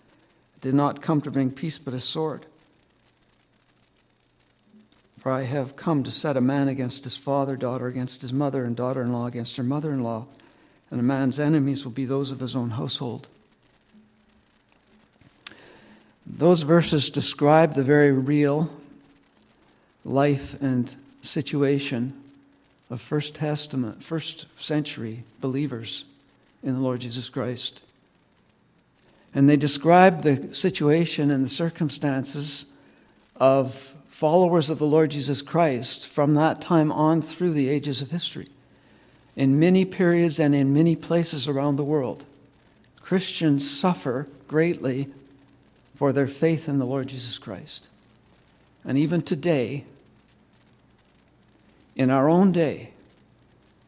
I 0.56 0.58
did 0.60 0.74
not 0.74 1.02
come 1.02 1.20
to 1.22 1.30
bring 1.30 1.50
peace, 1.50 1.78
but 1.78 1.94
a 1.94 2.00
sword. 2.00 2.46
For 5.18 5.30
I 5.30 5.42
have 5.42 5.76
come 5.76 6.02
to 6.04 6.10
set 6.10 6.36
a 6.36 6.40
man 6.40 6.68
against 6.68 7.04
his 7.04 7.16
father, 7.16 7.54
daughter 7.56 7.86
against 7.86 8.22
his 8.22 8.32
mother, 8.32 8.64
and 8.64 8.74
daughter 8.74 9.02
in 9.02 9.12
law 9.12 9.26
against 9.26 9.56
her 9.56 9.62
mother 9.62 9.92
in 9.92 10.02
law, 10.02 10.26
and 10.90 10.98
a 10.98 11.02
man's 11.02 11.38
enemies 11.38 11.84
will 11.84 11.92
be 11.92 12.06
those 12.06 12.30
of 12.30 12.40
his 12.40 12.56
own 12.56 12.70
household. 12.70 13.28
Those 16.26 16.62
verses 16.62 17.10
describe 17.10 17.74
the 17.74 17.82
very 17.82 18.12
real 18.12 18.70
life 20.04 20.60
and 20.60 20.94
situation 21.20 22.12
of 22.90 23.00
First 23.00 23.34
Testament, 23.34 24.02
first 24.02 24.46
century 24.56 25.24
believers 25.40 26.04
in 26.62 26.74
the 26.74 26.80
Lord 26.80 27.00
Jesus 27.00 27.28
Christ. 27.28 27.82
And 29.34 29.48
they 29.48 29.56
describe 29.56 30.22
the 30.22 30.52
situation 30.52 31.30
and 31.30 31.44
the 31.44 31.48
circumstances 31.48 32.66
of 33.36 33.94
followers 34.08 34.70
of 34.70 34.78
the 34.78 34.86
Lord 34.86 35.10
Jesus 35.10 35.42
Christ 35.42 36.06
from 36.06 36.34
that 36.34 36.60
time 36.60 36.92
on 36.92 37.22
through 37.22 37.52
the 37.52 37.68
ages 37.68 38.02
of 38.02 38.10
history. 38.10 38.48
In 39.34 39.58
many 39.58 39.84
periods 39.84 40.38
and 40.38 40.54
in 40.54 40.74
many 40.74 40.94
places 40.94 41.48
around 41.48 41.76
the 41.76 41.84
world, 41.84 42.26
Christians 43.00 43.68
suffer 43.68 44.28
greatly 44.46 45.08
for 45.94 46.12
their 46.12 46.26
faith 46.26 46.68
in 46.68 46.78
the 46.78 46.86
Lord 46.86 47.08
Jesus 47.08 47.38
Christ. 47.38 47.88
And 48.84 48.98
even 48.98 49.22
today, 49.22 49.84
in 51.94 52.10
our 52.10 52.28
own 52.28 52.52
day, 52.52 52.90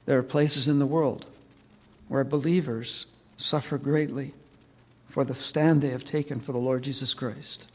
there 0.07 0.19
are 0.19 0.23
places 0.23 0.69
in 0.69 0.79
the 0.79 0.87
world 0.87 1.27
where 2.09 2.25
believers 2.25 3.07
suffer 3.37 3.79
greatly 3.79 4.35
for 5.09 5.25
the 5.25 5.35
stand 5.35 5.81
they 5.81 5.91
have 5.91 6.05
taken 6.05 6.41
for 6.41 6.53
the 6.53 6.59
Lord 6.59 6.83
Jesus 6.83 7.15
Christ. 7.15 7.69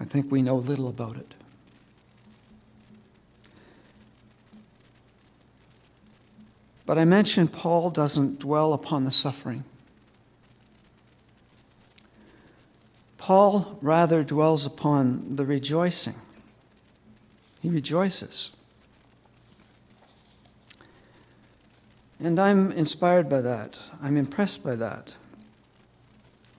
I 0.00 0.04
think 0.04 0.30
we 0.30 0.40
know 0.40 0.56
little 0.56 0.88
about 0.88 1.16
it. 1.16 1.34
But 6.86 6.98
I 6.98 7.04
mentioned 7.04 7.52
Paul 7.52 7.90
doesn't 7.90 8.40
dwell 8.40 8.72
upon 8.72 9.04
the 9.04 9.10
suffering. 9.10 9.62
Paul 13.20 13.78
rather 13.82 14.24
dwells 14.24 14.64
upon 14.64 15.36
the 15.36 15.44
rejoicing. 15.44 16.14
He 17.60 17.68
rejoices. 17.68 18.50
And 22.18 22.40
I'm 22.40 22.72
inspired 22.72 23.28
by 23.28 23.42
that. 23.42 23.78
I'm 24.02 24.16
impressed 24.16 24.64
by 24.64 24.74
that. 24.76 25.14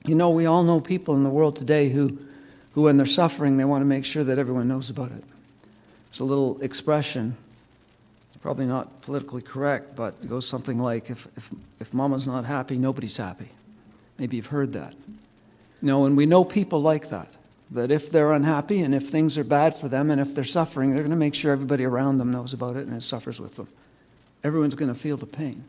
You 0.05 0.13
know, 0.13 0.29
we 0.29 0.45
all 0.45 0.61
know 0.61 0.79
people 0.79 1.15
in 1.15 1.23
the 1.23 1.31
world 1.31 1.55
today 1.55 1.89
who, 1.89 2.19
who 2.73 2.83
when 2.83 2.95
they're 2.95 3.07
suffering, 3.07 3.57
they 3.57 3.65
want 3.65 3.81
to 3.81 3.85
make 3.85 4.05
sure 4.05 4.23
that 4.23 4.37
everyone 4.37 4.67
knows 4.67 4.91
about 4.91 5.11
it. 5.11 5.23
There's 6.11 6.19
a 6.19 6.25
little 6.25 6.61
expression, 6.61 7.35
probably 8.39 8.67
not 8.67 9.01
politically 9.01 9.41
correct, 9.41 9.95
but 9.95 10.13
it 10.21 10.29
goes 10.29 10.47
something 10.47 10.77
like 10.77 11.09
if, 11.09 11.27
if, 11.35 11.49
if 11.79 11.91
mama's 11.91 12.27
not 12.27 12.45
happy, 12.45 12.77
nobody's 12.77 13.17
happy. 13.17 13.49
Maybe 14.19 14.37
you've 14.37 14.47
heard 14.47 14.73
that. 14.73 14.93
You 15.81 15.87
know, 15.87 16.05
and 16.05 16.15
we 16.15 16.25
know 16.25 16.43
people 16.43 16.81
like 16.81 17.09
that. 17.09 17.29
That 17.71 17.89
if 17.89 18.11
they're 18.11 18.33
unhappy 18.33 18.81
and 18.81 18.93
if 18.93 19.09
things 19.09 19.37
are 19.37 19.43
bad 19.43 19.75
for 19.75 19.87
them 19.87 20.11
and 20.11 20.19
if 20.19 20.35
they're 20.35 20.43
suffering, 20.43 20.91
they're 20.91 21.03
going 21.03 21.11
to 21.11 21.15
make 21.15 21.33
sure 21.33 21.51
everybody 21.51 21.85
around 21.85 22.17
them 22.17 22.31
knows 22.31 22.53
about 22.53 22.75
it 22.75 22.85
and 22.85 22.95
it 22.95 23.01
suffers 23.01 23.39
with 23.39 23.55
them. 23.55 23.67
Everyone's 24.43 24.75
going 24.75 24.93
to 24.93 24.99
feel 24.99 25.17
the 25.17 25.25
pain. 25.25 25.63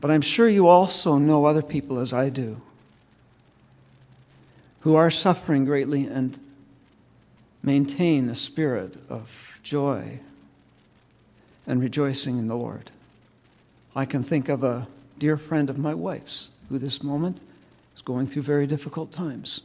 But 0.00 0.10
I'm 0.10 0.22
sure 0.22 0.48
you 0.48 0.68
also 0.68 1.18
know 1.18 1.44
other 1.44 1.62
people, 1.62 1.98
as 1.98 2.12
I 2.12 2.30
do, 2.30 2.60
who 4.80 4.96
are 4.96 5.10
suffering 5.10 5.64
greatly 5.64 6.06
and 6.06 6.38
maintain 7.62 8.28
a 8.28 8.34
spirit 8.34 8.96
of 9.08 9.30
joy 9.62 10.18
and 11.66 11.80
rejoicing 11.80 12.38
in 12.38 12.48
the 12.48 12.56
Lord. 12.56 12.90
I 13.94 14.06
can 14.06 14.24
think 14.24 14.48
of 14.48 14.64
a 14.64 14.88
dear 15.18 15.36
friend 15.36 15.70
of 15.70 15.78
my 15.78 15.94
wife's 15.94 16.48
who 16.68 16.78
this 16.78 17.02
moment 17.02 17.38
is 18.02 18.06
going 18.06 18.26
through 18.26 18.42
very 18.42 18.66
difficult 18.66 19.12
times, 19.12 19.62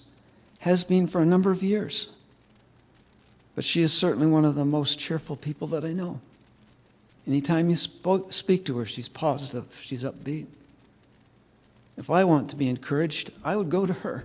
has 0.59 0.83
been 0.83 1.07
for 1.07 1.21
a 1.21 1.25
number 1.25 1.51
of 1.51 1.63
years. 1.63 2.13
But 3.55 3.65
she 3.65 3.81
is 3.81 3.91
certainly 3.91 4.27
one 4.27 4.45
of 4.45 4.55
the 4.55 4.65
most 4.65 4.99
cheerful 4.99 5.35
people 5.35 5.67
that 5.67 5.83
I 5.83 5.91
know. 5.91 6.19
Anytime 7.25 7.69
you 7.69 7.75
spoke, 7.75 8.31
speak 8.31 8.65
to 8.65 8.77
her, 8.77 8.85
she's 8.85 9.09
positive, 9.09 9.65
she's 9.81 10.03
upbeat. 10.03 10.45
If 11.97 12.09
I 12.09 12.23
want 12.23 12.49
to 12.51 12.55
be 12.55 12.69
encouraged, 12.69 13.31
I 13.43 13.55
would 13.55 13.69
go 13.69 13.85
to 13.85 13.93
her 13.93 14.23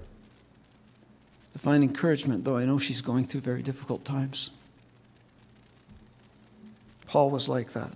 to 1.55 1.59
find 1.59 1.83
encouragement, 1.83 2.45
though 2.45 2.59
I 2.59 2.65
know 2.65 2.79
she's 2.79 3.01
going 3.01 3.25
through 3.25 3.41
very 3.41 3.63
difficult 3.63 4.05
times. 4.05 4.51
Paul 7.07 7.31
was 7.31 7.49
like 7.49 7.73
that. 7.73 7.91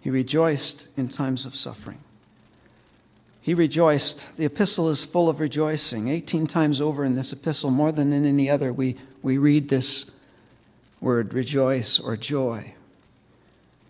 He 0.00 0.10
rejoiced 0.10 0.86
in 0.96 1.08
times 1.08 1.46
of 1.46 1.56
suffering. 1.56 1.98
He 3.46 3.54
rejoiced. 3.54 4.36
The 4.36 4.44
epistle 4.44 4.90
is 4.90 5.04
full 5.04 5.28
of 5.28 5.38
rejoicing. 5.38 6.08
18 6.08 6.48
times 6.48 6.80
over 6.80 7.04
in 7.04 7.14
this 7.14 7.32
epistle, 7.32 7.70
more 7.70 7.92
than 7.92 8.12
in 8.12 8.26
any 8.26 8.50
other, 8.50 8.72
we, 8.72 8.96
we 9.22 9.38
read 9.38 9.68
this 9.68 10.10
word 11.00 11.32
rejoice 11.32 12.00
or 12.00 12.16
joy 12.16 12.74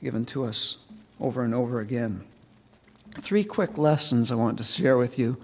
given 0.02 0.26
to 0.26 0.44
us 0.44 0.76
over 1.18 1.42
and 1.42 1.54
over 1.54 1.80
again. 1.80 2.22
Three 3.12 3.44
quick 3.44 3.78
lessons 3.78 4.30
I 4.30 4.34
want 4.34 4.58
to 4.58 4.64
share 4.64 4.98
with 4.98 5.18
you 5.18 5.38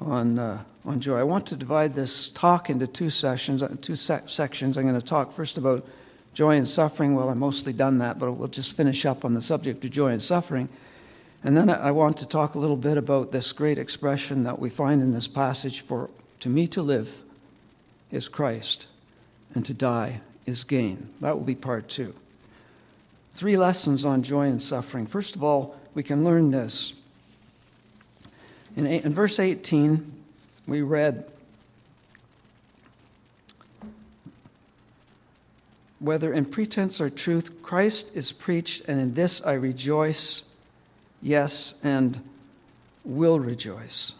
on, 0.00 0.38
uh, 0.38 0.64
on 0.86 1.00
joy. 1.00 1.18
I 1.18 1.24
want 1.24 1.46
to 1.48 1.56
divide 1.56 1.94
this 1.94 2.30
talk 2.30 2.70
into 2.70 2.86
two 2.86 3.10
sessions, 3.10 3.62
uh, 3.62 3.76
two 3.82 3.96
sections. 3.96 4.78
I'm 4.78 4.84
going 4.84 4.98
to 4.98 5.06
talk 5.06 5.30
first 5.30 5.58
about 5.58 5.86
joy 6.32 6.56
and 6.56 6.66
suffering. 6.66 7.14
Well, 7.14 7.28
I've 7.28 7.36
mostly 7.36 7.74
done 7.74 7.98
that, 7.98 8.18
but 8.18 8.32
we'll 8.32 8.48
just 8.48 8.72
finish 8.72 9.04
up 9.04 9.26
on 9.26 9.34
the 9.34 9.42
subject 9.42 9.84
of 9.84 9.90
joy 9.90 10.08
and 10.08 10.22
suffering. 10.22 10.70
And 11.44 11.56
then 11.56 11.68
I 11.70 11.90
want 11.90 12.18
to 12.18 12.26
talk 12.26 12.54
a 12.54 12.58
little 12.58 12.76
bit 12.76 12.96
about 12.96 13.32
this 13.32 13.50
great 13.52 13.78
expression 13.78 14.44
that 14.44 14.60
we 14.60 14.70
find 14.70 15.02
in 15.02 15.12
this 15.12 15.26
passage 15.26 15.80
for 15.80 16.08
to 16.40 16.48
me 16.48 16.66
to 16.68 16.82
live 16.82 17.12
is 18.10 18.28
Christ, 18.28 18.88
and 19.54 19.64
to 19.64 19.74
die 19.74 20.20
is 20.46 20.64
gain. 20.64 21.08
That 21.20 21.36
will 21.36 21.44
be 21.44 21.54
part 21.54 21.88
two. 21.88 22.14
Three 23.34 23.56
lessons 23.56 24.04
on 24.04 24.22
joy 24.22 24.48
and 24.48 24.62
suffering. 24.62 25.06
First 25.06 25.34
of 25.34 25.42
all, 25.42 25.76
we 25.94 26.02
can 26.02 26.24
learn 26.24 26.50
this. 26.50 26.92
In, 28.76 28.86
in 28.86 29.14
verse 29.14 29.38
18, 29.38 30.12
we 30.66 30.82
read, 30.82 31.24
Whether 35.98 36.32
in 36.32 36.44
pretense 36.46 37.00
or 37.00 37.08
truth, 37.08 37.62
Christ 37.62 38.14
is 38.14 38.32
preached, 38.32 38.82
and 38.88 39.00
in 39.00 39.14
this 39.14 39.40
I 39.42 39.52
rejoice, 39.52 40.42
yes, 41.22 41.74
and 41.82 42.20
will 43.04 43.40
rejoice. 43.40 44.14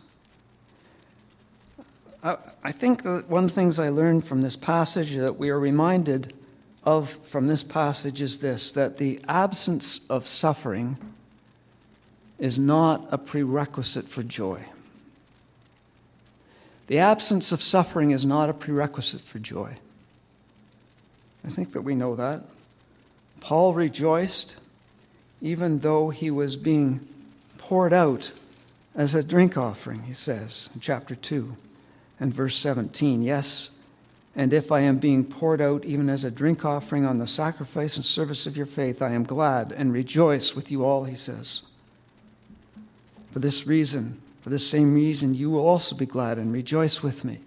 I, 2.25 2.71
think 2.71 3.03
that 3.03 3.29
one 3.29 3.45
of 3.45 3.51
the 3.51 3.55
things 3.55 3.81
I 3.81 3.89
learned 3.89 4.25
from 4.25 4.43
this 4.43 4.55
passage 4.55 5.17
that 5.17 5.39
we 5.39 5.51
are 5.51 5.59
reminded 5.59 6.33
of 6.85 7.11
from 7.25 7.49
this 7.49 7.65
passage 7.65 8.21
is 8.21 8.39
this 8.39 8.73
that 8.73 8.99
the 8.99 9.21
absence 9.29 10.01
of 10.09 10.29
suffering 10.29 10.97
is 12.39 12.61
not 12.61 13.09
a 13.11 13.19
prerequisite 13.19 14.09
for 14.09 14.23
joy. 14.23 14.65
The 16.87 17.01
absence 17.01 17.51
of 17.51 17.61
suffering 17.61 18.13
is 18.13 18.25
not 18.25 18.49
a 18.49 18.55
prerequisite 18.55 19.23
for 19.23 19.41
joy. 19.41 19.75
I 21.45 21.51
think 21.51 21.73
that 21.73 21.83
we 21.83 21.97
know 21.97 22.15
that. 22.15 22.43
Paul 23.41 23.75
rejoiced 23.75 24.57
even 25.43 25.81
though 25.81 26.11
he 26.11 26.31
was 26.31 26.55
being 26.55 27.07
poured 27.59 27.93
out 27.93 28.33
as 28.95 29.15
a 29.15 29.23
drink 29.23 29.59
offering, 29.59 30.05
he 30.05 30.15
says 30.15 30.71
in 30.73 30.81
chapter 30.81 31.17
2 31.17 31.57
and 32.21 32.33
verse 32.33 32.57
17. 32.57 33.23
Yes, 33.23 33.71
and 34.35 34.53
if 34.53 34.73
I 34.73 34.81
am 34.81 34.99
being 34.99 35.25
poured 35.25 35.61
out 35.61 35.85
even 35.85 36.09
as 36.09 36.25
a 36.25 36.31
drink 36.31 36.65
offering 36.65 37.05
on 37.05 37.19
the 37.19 37.27
sacrifice 37.27 37.97
and 37.97 38.05
service 38.05 38.47
of 38.47 38.57
your 38.57 38.67
faith, 38.67 39.03
I 39.03 39.11
am 39.11 39.25
glad 39.25 39.73
and 39.73 39.93
rejoice 39.93 40.55
with 40.55 40.71
you 40.71 40.85
all, 40.85 41.05
he 41.05 41.17
says. 41.17 41.63
For 43.33 43.41
this 43.41 43.67
reason, 43.67 44.23
for 44.43 44.51
this 44.51 44.67
same 44.67 44.95
reason, 44.95 45.35
you 45.35 45.51
will 45.51 45.67
also 45.67 45.97
be 45.97 46.07
glad 46.07 46.39
and 46.39 46.53
rejoice 46.53 47.03
with 47.03 47.25
me. 47.25 47.41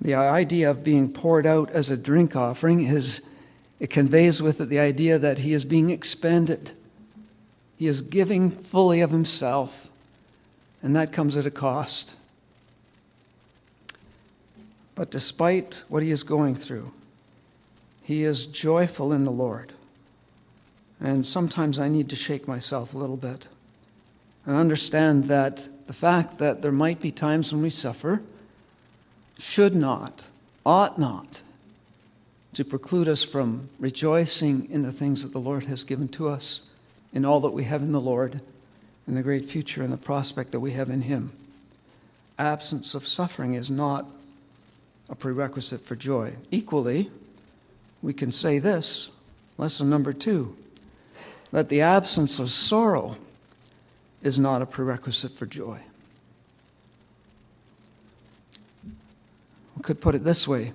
The 0.00 0.14
idea 0.14 0.70
of 0.70 0.84
being 0.84 1.12
poured 1.12 1.46
out 1.46 1.70
as 1.70 1.90
a 1.90 1.96
drink 1.96 2.36
offering 2.36 2.84
is, 2.84 3.20
it 3.80 3.90
conveys 3.90 4.42
with 4.42 4.60
it 4.60 4.68
the 4.68 4.80
idea 4.80 5.18
that 5.18 5.40
he 5.40 5.52
is 5.52 5.64
being 5.64 5.90
expended. 5.90 6.72
He 7.76 7.86
is 7.86 8.02
giving 8.02 8.50
fully 8.50 9.00
of 9.00 9.10
himself, 9.10 9.88
and 10.82 10.96
that 10.96 11.12
comes 11.12 11.36
at 11.36 11.46
a 11.46 11.50
cost. 11.50 12.14
But 14.94 15.10
despite 15.10 15.84
what 15.88 16.02
he 16.02 16.10
is 16.10 16.24
going 16.24 16.56
through, 16.56 16.92
he 18.02 18.24
is 18.24 18.46
joyful 18.46 19.12
in 19.12 19.22
the 19.22 19.30
Lord. 19.30 19.72
And 21.00 21.24
sometimes 21.24 21.78
I 21.78 21.88
need 21.88 22.08
to 22.08 22.16
shake 22.16 22.48
myself 22.48 22.94
a 22.94 22.98
little 22.98 23.16
bit 23.16 23.46
and 24.44 24.56
understand 24.56 25.28
that 25.28 25.68
the 25.86 25.92
fact 25.92 26.38
that 26.38 26.62
there 26.62 26.72
might 26.72 27.00
be 27.00 27.12
times 27.12 27.52
when 27.52 27.62
we 27.62 27.70
suffer 27.70 28.22
should 29.38 29.76
not, 29.76 30.24
ought 30.66 30.98
not, 30.98 31.42
to 32.54 32.64
preclude 32.64 33.08
us 33.08 33.22
from 33.22 33.68
rejoicing 33.78 34.70
in 34.70 34.82
the 34.82 34.92
things 34.92 35.22
that 35.22 35.32
the 35.32 35.40
Lord 35.40 35.64
has 35.64 35.84
given 35.84 36.08
to 36.08 36.28
us, 36.28 36.62
in 37.12 37.24
all 37.24 37.40
that 37.40 37.50
we 37.50 37.64
have 37.64 37.82
in 37.82 37.92
the 37.92 38.00
Lord, 38.00 38.40
in 39.06 39.14
the 39.14 39.22
great 39.22 39.48
future 39.48 39.82
and 39.82 39.92
the 39.92 39.96
prospect 39.96 40.52
that 40.52 40.60
we 40.60 40.72
have 40.72 40.90
in 40.90 41.02
Him. 41.02 41.32
Absence 42.38 42.94
of 42.94 43.06
suffering 43.06 43.54
is 43.54 43.70
not 43.70 44.06
a 45.08 45.14
prerequisite 45.14 45.84
for 45.84 45.96
joy. 45.96 46.36
Equally, 46.50 47.10
we 48.02 48.12
can 48.12 48.30
say 48.30 48.58
this 48.58 49.10
lesson 49.56 49.90
number 49.90 50.12
two 50.12 50.56
that 51.50 51.70
the 51.70 51.80
absence 51.80 52.38
of 52.38 52.50
sorrow 52.50 53.16
is 54.22 54.38
not 54.38 54.60
a 54.60 54.66
prerequisite 54.66 55.32
for 55.32 55.46
joy. 55.46 55.80
We 59.76 59.82
could 59.82 60.00
put 60.00 60.14
it 60.14 60.24
this 60.24 60.46
way 60.46 60.72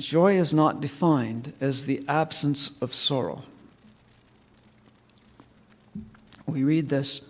joy 0.00 0.38
is 0.38 0.52
not 0.52 0.80
defined 0.80 1.52
as 1.60 1.84
the 1.84 2.04
absence 2.08 2.70
of 2.80 2.94
sorrow. 2.94 3.42
We 6.46 6.64
read 6.64 6.88
this 6.88 7.22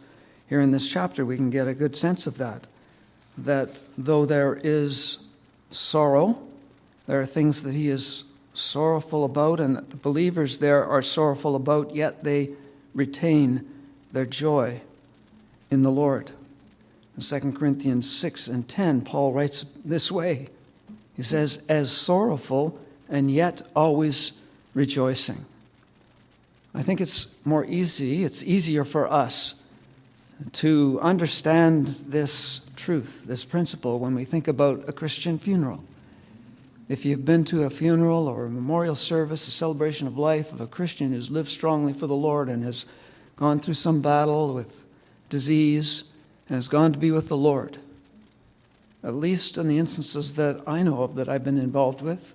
here 0.48 0.60
in 0.60 0.70
this 0.70 0.88
chapter, 0.88 1.26
we 1.26 1.36
can 1.36 1.50
get 1.50 1.68
a 1.68 1.74
good 1.74 1.94
sense 1.94 2.26
of 2.26 2.38
that. 2.38 2.66
That 3.36 3.80
though 3.98 4.24
there 4.24 4.58
is 4.62 5.18
sorrow. 5.70 6.38
There 7.06 7.20
are 7.20 7.26
things 7.26 7.62
that 7.62 7.74
he 7.74 7.90
is 7.90 8.24
sorrowful 8.54 9.24
about, 9.24 9.60
and 9.60 9.76
that 9.76 9.90
the 9.90 9.96
believers 9.96 10.58
there 10.58 10.84
are 10.84 11.02
sorrowful 11.02 11.54
about, 11.54 11.94
yet 11.94 12.24
they 12.24 12.50
retain 12.94 13.68
their 14.12 14.26
joy 14.26 14.80
in 15.70 15.82
the 15.82 15.90
Lord. 15.90 16.30
In 17.16 17.22
2 17.22 17.52
Corinthians 17.52 18.10
6 18.10 18.48
and 18.48 18.66
10, 18.66 19.02
Paul 19.02 19.32
writes 19.32 19.66
this 19.84 20.10
way 20.10 20.48
He 21.18 21.24
says, 21.24 21.62
As 21.68 21.92
sorrowful 21.92 22.78
and 23.08 23.28
yet 23.30 23.68
always 23.74 24.32
rejoicing. 24.72 25.44
I 26.74 26.82
think 26.82 27.00
it's 27.00 27.26
more 27.44 27.64
easy, 27.64 28.22
it's 28.24 28.44
easier 28.44 28.84
for 28.84 29.10
us 29.10 29.56
to 30.52 31.00
understand 31.02 31.88
this 32.06 32.60
truth, 32.76 33.24
this 33.26 33.44
principle, 33.44 33.98
when 33.98 34.14
we 34.14 34.24
think 34.24 34.46
about 34.46 34.88
a 34.88 34.92
Christian 34.92 35.40
funeral. 35.40 35.82
If 36.88 37.04
you've 37.04 37.24
been 37.24 37.44
to 37.46 37.64
a 37.64 37.70
funeral 37.70 38.28
or 38.28 38.46
a 38.46 38.50
memorial 38.50 38.94
service, 38.94 39.48
a 39.48 39.50
celebration 39.50 40.06
of 40.06 40.16
life 40.16 40.52
of 40.52 40.60
a 40.60 40.68
Christian 40.68 41.12
who's 41.12 41.32
lived 41.32 41.50
strongly 41.50 41.92
for 41.92 42.06
the 42.06 42.14
Lord 42.14 42.48
and 42.48 42.62
has 42.62 42.86
gone 43.34 43.58
through 43.58 43.74
some 43.74 44.00
battle 44.00 44.54
with 44.54 44.84
disease 45.28 46.12
and 46.48 46.54
has 46.54 46.68
gone 46.68 46.92
to 46.92 46.98
be 46.98 47.10
with 47.10 47.26
the 47.26 47.36
Lord, 47.36 47.78
at 49.02 49.14
least 49.14 49.58
in 49.58 49.68
the 49.68 49.78
instances 49.78 50.34
that 50.34 50.60
I 50.66 50.82
know 50.82 51.02
of 51.02 51.14
that 51.14 51.28
I've 51.28 51.44
been 51.44 51.58
involved 51.58 52.00
with, 52.00 52.34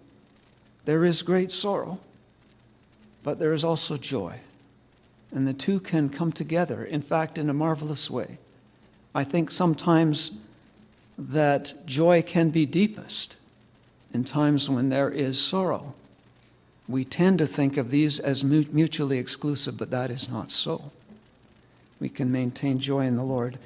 there 0.86 1.06
is 1.06 1.22
great 1.22 1.52
sorrow, 1.52 2.00
but 3.24 3.40
there 3.40 3.54
is 3.54 3.64
also 3.64 3.98
joy. 3.98 4.40
And 5.32 5.48
the 5.48 5.54
two 5.54 5.80
can 5.80 6.10
come 6.10 6.32
together, 6.32 6.84
in 6.84 7.02
fact, 7.02 7.38
in 7.38 7.50
a 7.50 7.54
marvelous 7.54 8.10
way. 8.10 8.38
I 9.16 9.24
think 9.24 9.52
sometimes 9.52 10.40
that 11.18 11.74
joy 11.86 12.22
can 12.22 12.50
be 12.50 12.66
deepest 12.66 13.38
in 14.14 14.24
times 14.24 14.70
when 14.70 14.90
there 14.90 15.10
is 15.10 15.40
sorrow. 15.42 15.94
We 16.88 17.06
tend 17.06 17.40
to 17.40 17.48
think 17.48 17.78
of 17.78 17.92
these 17.92 18.20
as 18.20 18.44
mutually 18.44 19.18
exclusive, 19.18 19.78
but 19.78 19.92
that 19.92 20.12
is 20.12 20.30
not 20.30 20.52
so. 20.52 20.92
We 22.00 22.10
can 22.10 22.32
maintain 22.32 22.80
joy 22.80 23.06
in 23.06 23.16
the 23.16 23.24
Lord 23.24 23.58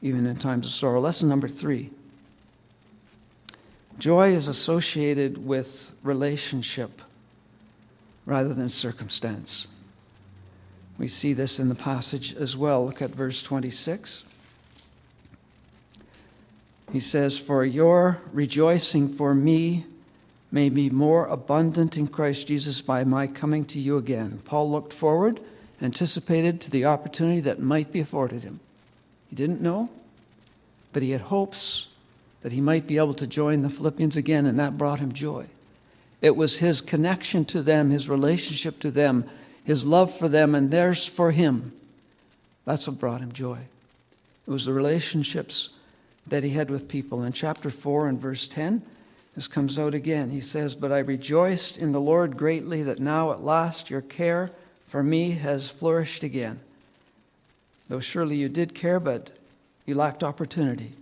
even 0.00 0.26
in 0.26 0.36
times 0.36 0.66
of 0.66 0.72
sorrow. 0.72 1.00
Lesson 1.00 1.28
number 1.28 1.48
three 1.48 1.90
joy 3.98 4.32
is 4.32 4.48
associated 4.48 5.46
with 5.46 5.92
relationship 6.02 7.02
rather 8.26 8.54
than 8.54 8.68
circumstance. 8.68 9.66
We 10.98 11.08
see 11.08 11.32
this 11.32 11.58
in 11.58 11.68
the 11.68 11.74
passage 11.74 12.34
as 12.36 12.56
well. 12.56 12.86
Look 12.86 13.02
at 13.02 13.10
verse 13.10 13.42
26. 13.42 14.24
He 16.92 17.00
says, 17.00 17.38
For 17.38 17.64
your 17.64 18.20
rejoicing 18.32 19.08
for 19.08 19.34
me 19.34 19.86
may 20.50 20.68
be 20.68 20.90
more 20.90 21.26
abundant 21.26 21.96
in 21.96 22.06
Christ 22.06 22.46
Jesus 22.46 22.82
by 22.82 23.04
my 23.04 23.26
coming 23.26 23.64
to 23.66 23.80
you 23.80 23.96
again. 23.96 24.42
Paul 24.44 24.70
looked 24.70 24.92
forward, 24.92 25.40
anticipated 25.80 26.60
to 26.60 26.70
the 26.70 26.84
opportunity 26.84 27.40
that 27.40 27.58
might 27.58 27.90
be 27.90 28.00
afforded 28.00 28.42
him. 28.42 28.60
He 29.30 29.36
didn't 29.36 29.62
know, 29.62 29.88
but 30.92 31.02
he 31.02 31.12
had 31.12 31.22
hopes 31.22 31.88
that 32.42 32.52
he 32.52 32.60
might 32.60 32.86
be 32.86 32.98
able 32.98 33.14
to 33.14 33.26
join 33.26 33.62
the 33.62 33.70
Philippians 33.70 34.16
again, 34.16 34.46
and 34.46 34.58
that 34.58 34.76
brought 34.76 35.00
him 35.00 35.12
joy. 35.12 35.46
It 36.20 36.36
was 36.36 36.58
his 36.58 36.80
connection 36.80 37.44
to 37.46 37.62
them, 37.62 37.90
his 37.90 38.08
relationship 38.08 38.78
to 38.80 38.90
them, 38.90 39.24
his 39.64 39.84
love 39.84 40.16
for 40.16 40.28
them, 40.28 40.54
and 40.54 40.70
theirs 40.70 41.06
for 41.06 41.30
him. 41.30 41.72
That's 42.64 42.86
what 42.86 42.98
brought 42.98 43.20
him 43.20 43.32
joy. 43.32 43.58
It 44.46 44.50
was 44.50 44.66
the 44.66 44.72
relationships 44.72 45.70
that 46.26 46.44
he 46.44 46.50
had 46.50 46.70
with 46.70 46.88
people. 46.88 47.22
In 47.22 47.32
chapter 47.32 47.70
4 47.70 48.08
and 48.08 48.20
verse 48.20 48.46
10, 48.48 48.82
this 49.34 49.48
comes 49.48 49.78
out 49.78 49.94
again. 49.94 50.30
He 50.30 50.40
says, 50.40 50.74
But 50.74 50.92
I 50.92 50.98
rejoiced 50.98 51.78
in 51.78 51.92
the 51.92 52.00
Lord 52.00 52.36
greatly 52.36 52.82
that 52.82 53.00
now 53.00 53.32
at 53.32 53.42
last 53.42 53.90
your 53.90 54.02
care 54.02 54.50
for 54.88 55.02
me 55.02 55.30
has 55.32 55.70
flourished 55.70 56.22
again. 56.22 56.60
Though 57.88 58.00
surely 58.00 58.36
you 58.36 58.48
did 58.48 58.74
care, 58.74 59.00
but 59.00 59.30
you 59.86 59.94
lacked 59.94 60.22
opportunity. 60.22 60.92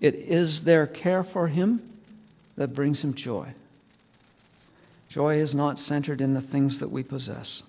It 0.00 0.14
is 0.14 0.64
their 0.64 0.86
care 0.86 1.24
for 1.24 1.48
him 1.48 1.82
that 2.56 2.74
brings 2.74 3.02
him 3.02 3.14
joy. 3.14 3.54
Joy 5.08 5.36
is 5.36 5.54
not 5.54 5.78
centered 5.78 6.20
in 6.20 6.34
the 6.34 6.40
things 6.40 6.80
that 6.80 6.90
we 6.90 7.02
possess, 7.02 7.62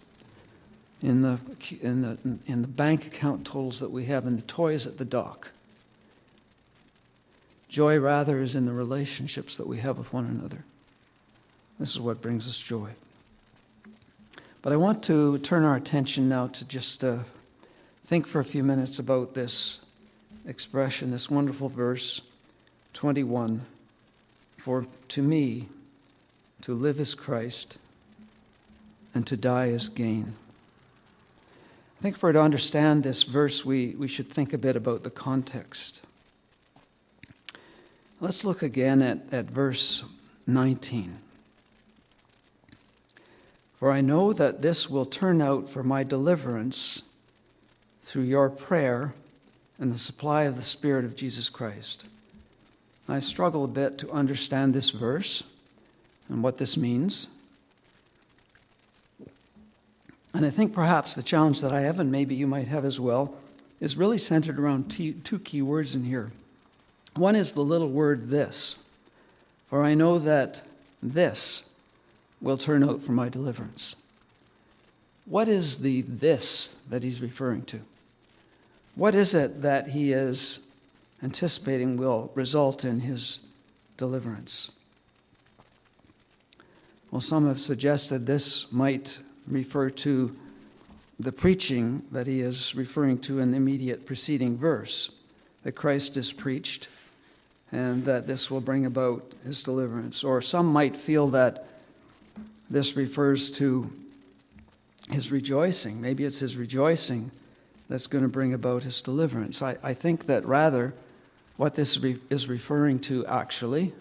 in 1.02 1.22
the, 1.22 1.40
in 1.82 2.02
the, 2.02 2.18
in 2.46 2.62
the 2.62 2.68
bank 2.68 3.08
account 3.08 3.46
totals 3.46 3.80
that 3.80 3.92
we 3.92 4.06
have, 4.06 4.28
in 4.28 4.36
the 4.36 4.42
toys 4.44 4.86
at 4.86 4.98
the 4.98 5.06
dock. 5.06 5.50
Joy, 7.70 7.98
rather, 8.00 8.42
is 8.42 8.56
in 8.56 8.66
the 8.66 8.74
relationships 8.74 9.56
that 9.58 9.68
we 9.68 9.78
have 9.78 9.98
with 9.98 10.12
one 10.12 10.26
another. 10.26 10.66
This 11.80 11.92
is 11.92 12.00
what 12.00 12.22
brings 12.22 12.48
us 12.48 12.60
joy. 12.60 12.92
But 14.62 14.74
I 14.74 14.76
want 14.76 15.04
to 15.04 15.38
turn 15.38 15.64
our 15.64 15.78
attention 15.78 16.28
now 16.28 16.48
to 16.48 16.66
just 16.66 17.04
uh, 17.04 17.20
think 18.04 18.28
for 18.28 18.42
a 18.42 18.46
few 18.46 18.64
minutes 18.64 19.00
about 19.00 19.34
this 19.34 19.80
expression, 20.50 21.12
this 21.12 21.30
wonderful 21.30 21.70
verse 21.70 22.22
21 22.94 23.66
For 24.58 24.88
to 25.10 25.22
me, 25.22 25.70
to 26.64 26.74
live 26.74 27.00
is 27.00 27.16
Christ, 27.16 27.78
and 29.14 29.26
to 29.28 29.38
die 29.38 29.68
is 29.68 29.88
gain. 29.88 30.34
I 32.00 32.02
think 32.02 32.18
for 32.18 32.34
to 32.34 32.42
understand 32.42 33.04
this 33.04 33.24
verse, 33.24 33.64
we, 33.64 33.92
we 33.92 34.08
should 34.08 34.30
think 34.30 34.52
a 34.52 34.58
bit 34.58 34.76
about 34.76 35.04
the 35.04 35.10
context. 35.10 36.02
Let's 38.20 38.44
look 38.44 38.64
again 38.64 39.02
at, 39.02 39.20
at 39.32 39.46
verse 39.46 40.04
19. 40.48 41.20
For 43.78 43.92
I 43.92 44.02
know 44.02 44.34
that 44.34 44.62
this 44.62 44.90
will 44.90 45.06
turn 45.06 45.42
out 45.42 45.70
for 45.70 45.84
my 45.84 46.04
deliverance 46.04 47.04
through 48.04 48.24
your 48.24 48.50
prayer 48.50 49.14
and 49.80 49.92
the 49.92 49.98
supply 49.98 50.44
of 50.44 50.56
the 50.56 50.62
Spirit 50.62 51.06
of 51.06 51.16
Jesus 51.16 51.50
Christ. 51.50 52.06
I 53.08 53.20
struggle 53.20 53.64
a 53.64 53.68
bit 53.68 53.98
to 54.00 54.12
understand 54.12 54.74
this 54.74 54.92
verse 54.92 55.44
and 56.28 56.44
what 56.44 56.58
this 56.58 56.78
means. 56.78 57.28
And 60.34 60.46
I 60.46 60.52
think 60.52 60.74
perhaps 60.74 61.16
the 61.16 61.24
challenge 61.24 61.62
that 61.62 61.74
I 61.74 61.82
have, 61.82 62.00
and 62.00 62.12
maybe 62.12 62.36
you 62.36 62.46
might 62.46 62.68
have 62.68 62.86
as 62.86 63.00
well, 63.00 63.36
is 63.80 63.98
really 63.98 64.20
centered 64.20 64.60
around 64.60 64.90
two 64.92 65.40
key 65.40 65.62
words 65.64 65.96
in 65.96 66.04
here. 66.04 66.32
One 67.16 67.36
is 67.36 67.54
the 67.54 67.64
little 67.64 67.90
word 67.90 68.30
this, 68.30 68.76
for 69.70 69.84
I 69.84 69.96
know 69.96 70.20
that 70.20 70.62
this 71.02 71.64
will 72.42 72.58
turn 72.58 72.84
out 72.84 73.02
for 73.02 73.14
my 73.14 73.28
deliverance. 73.28 73.96
What 75.26 75.48
is 75.48 75.80
the 75.80 76.04
this 76.04 76.70
that 76.90 77.04
he's 77.04 77.22
referring 77.22 77.64
to? 77.64 77.80
What 78.96 79.16
is 79.16 79.34
it 79.34 79.62
that 79.62 79.90
he 79.90 80.14
is 80.14 80.60
anticipating 81.24 81.98
will 81.98 82.32
result 82.36 82.86
in 82.86 83.02
his 83.02 83.40
deliverance? 83.98 84.72
Well, 87.12 87.22
some 87.22 87.48
have 87.48 87.60
suggested 87.60 88.26
this 88.26 88.72
might 88.72 89.18
refer 89.48 89.90
to 89.90 90.36
the 91.20 91.32
preaching 91.32 92.04
that 92.12 92.28
he 92.28 92.42
is 92.42 92.76
referring 92.76 93.20
to 93.20 93.40
in 93.40 93.52
the 93.52 93.58
immediate 93.58 94.06
preceding 94.06 94.58
verse 94.58 95.12
that 95.64 95.74
Christ 95.74 96.16
is 96.18 96.32
preached 96.32 96.88
and 97.72 98.06
that 98.06 98.26
this 98.26 98.50
will 98.50 98.62
bring 98.62 98.86
about 98.86 99.32
his 99.46 99.62
deliverance. 99.62 100.24
Or 100.24 100.42
some 100.42 100.68
might 100.68 100.96
feel 100.96 101.28
that 101.30 101.68
this 102.70 102.96
refers 102.96 103.52
to 103.52 103.92
his 105.10 105.32
rejoicing. 105.32 106.00
Maybe 106.00 106.24
it's 106.24 106.40
his 106.40 106.56
rejoicing 106.56 107.32
that's 107.90 108.08
going 108.08 108.24
to 108.24 108.30
bring 108.30 108.54
about 108.54 108.84
his 108.84 109.02
deliverance. 109.02 109.62
I, 109.62 109.78
I 109.82 109.94
think 109.94 110.28
that 110.28 110.46
rather 110.46 110.94
what 111.58 111.76
this 111.76 112.00
re- 112.00 112.20
is 112.30 112.48
referring 112.48 113.00
to 113.00 113.26
actually 113.26 113.94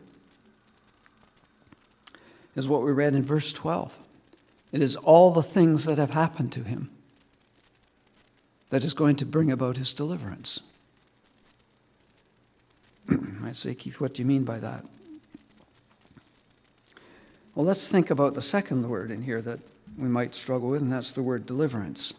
is 2.55 2.69
what 2.69 2.83
we 2.83 2.93
read 2.93 3.15
in 3.15 3.25
verse 3.25 3.53
12. 3.53 3.97
It 4.71 4.83
is 4.83 4.97
all 4.97 5.33
the 5.33 5.43
things 5.43 5.87
that 5.87 5.97
have 5.97 6.11
happened 6.11 6.53
to 6.53 6.63
him 6.63 6.91
that 8.71 8.85
is 8.85 8.93
going 8.93 9.17
to 9.17 9.25
bring 9.25 9.51
about 9.51 9.79
his 9.79 9.95
deliverance. 9.95 10.61
I 13.45 13.53
say, 13.53 13.75
Keith, 13.75 14.01
what 14.01 14.15
do 14.15 14.23
you 14.23 14.27
mean 14.27 14.45
by 14.45 14.59
that? 14.59 14.85
Well, 17.55 17.65
let's 17.65 17.89
think 17.89 18.11
about 18.11 18.35
the 18.35 18.43
second 18.43 18.89
word 18.89 19.11
in 19.11 19.23
here 19.23 19.41
that 19.43 19.61
we 19.97 20.07
might 20.07 20.35
struggle 20.35 20.69
with, 20.69 20.83
and 20.83 20.93
that's 20.93 21.13
the 21.13 21.23
word 21.23 21.47
deliverance. 21.47 22.13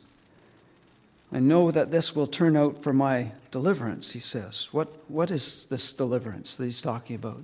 I 1.32 1.40
know 1.40 1.70
that 1.72 1.92
this 1.92 2.16
will 2.16 2.28
turn 2.28 2.58
out 2.58 2.82
for 2.82 2.92
my 2.92 3.32
deliverance, 3.52 4.12
he 4.12 4.20
says. 4.20 4.70
What, 4.72 4.88
what 5.10 5.30
is 5.30 5.66
this 5.66 5.94
deliverance 5.94 6.56
that 6.56 6.66
he's 6.66 6.82
talking 6.82 7.16
about? 7.16 7.42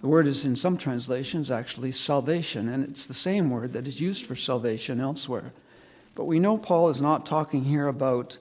The 0.00 0.08
word 0.08 0.26
is 0.26 0.46
in 0.46 0.56
some 0.56 0.78
translations 0.78 1.50
actually 1.50 1.92
salvation, 1.92 2.68
and 2.68 2.88
it's 2.88 3.06
the 3.06 3.14
same 3.14 3.50
word 3.50 3.72
that 3.74 3.86
is 3.86 4.00
used 4.00 4.24
for 4.24 4.36
salvation 4.36 5.00
elsewhere. 5.00 5.52
But 6.14 6.24
we 6.24 6.38
know 6.38 6.56
Paul 6.56 6.88
is 6.88 7.00
not 7.00 7.26
talking 7.26 7.64
here 7.64 7.88
about 7.88 8.38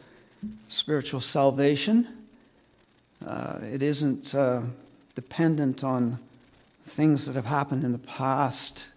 spiritual 0.70 1.20
salvation. 1.20 2.08
Uh, 3.26 3.58
it 3.62 3.84
isn't 3.84 4.36
uh, 4.36 4.62
dependent 5.16 5.84
on 5.84 6.20
things 6.86 7.26
that 7.26 7.36
have 7.36 7.46
happened 7.46 7.84
in 7.84 7.92
the 7.92 7.98
past 7.98 8.88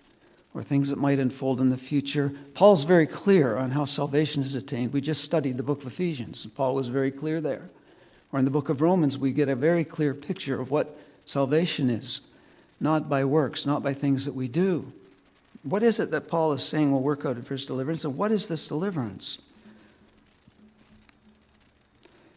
or 0.54 0.62
things 0.62 0.88
that 0.88 0.98
might 0.98 1.18
unfold 1.18 1.60
in 1.60 1.70
the 1.70 1.76
future. 1.76 2.32
Paul's 2.54 2.84
very 2.84 3.06
clear 3.06 3.56
on 3.56 3.70
how 3.70 3.84
salvation 3.84 4.42
is 4.42 4.54
attained. 4.54 4.92
We 4.92 5.00
just 5.00 5.22
studied 5.22 5.56
the 5.56 5.62
book 5.62 5.82
of 5.82 5.88
Ephesians, 5.88 6.44
and 6.44 6.54
Paul 6.54 6.74
was 6.74 6.88
very 6.88 7.10
clear 7.10 7.40
there. 7.40 7.68
Or 8.32 8.38
in 8.38 8.44
the 8.44 8.50
book 8.50 8.68
of 8.68 8.80
Romans, 8.80 9.16
we 9.16 9.32
get 9.32 9.48
a 9.48 9.54
very 9.54 9.84
clear 9.84 10.14
picture 10.14 10.60
of 10.60 10.70
what 10.70 10.98
salvation 11.26 11.90
is, 11.90 12.22
not 12.80 13.08
by 13.08 13.24
works, 13.24 13.66
not 13.66 13.82
by 13.82 13.94
things 13.94 14.24
that 14.24 14.34
we 14.34 14.48
do. 14.48 14.92
What 15.62 15.82
is 15.82 16.00
it 16.00 16.10
that 16.10 16.28
Paul 16.28 16.52
is 16.52 16.62
saying 16.62 16.92
will 16.92 17.02
work 17.02 17.26
out 17.26 17.42
for 17.44 17.54
his 17.54 17.66
deliverance? 17.66 18.04
And 18.04 18.16
what 18.16 18.32
is 18.32 18.48
this 18.48 18.68
deliverance? 18.68 19.38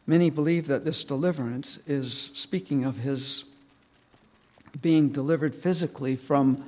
Many 0.08 0.30
believe 0.30 0.68
that 0.68 0.84
this 0.84 1.04
deliverance 1.04 1.80
is 1.88 2.32
speaking 2.34 2.84
of 2.84 2.98
his 2.98 3.46
being 4.82 5.10
delivered 5.10 5.54
physically 5.54 6.16
from 6.16 6.64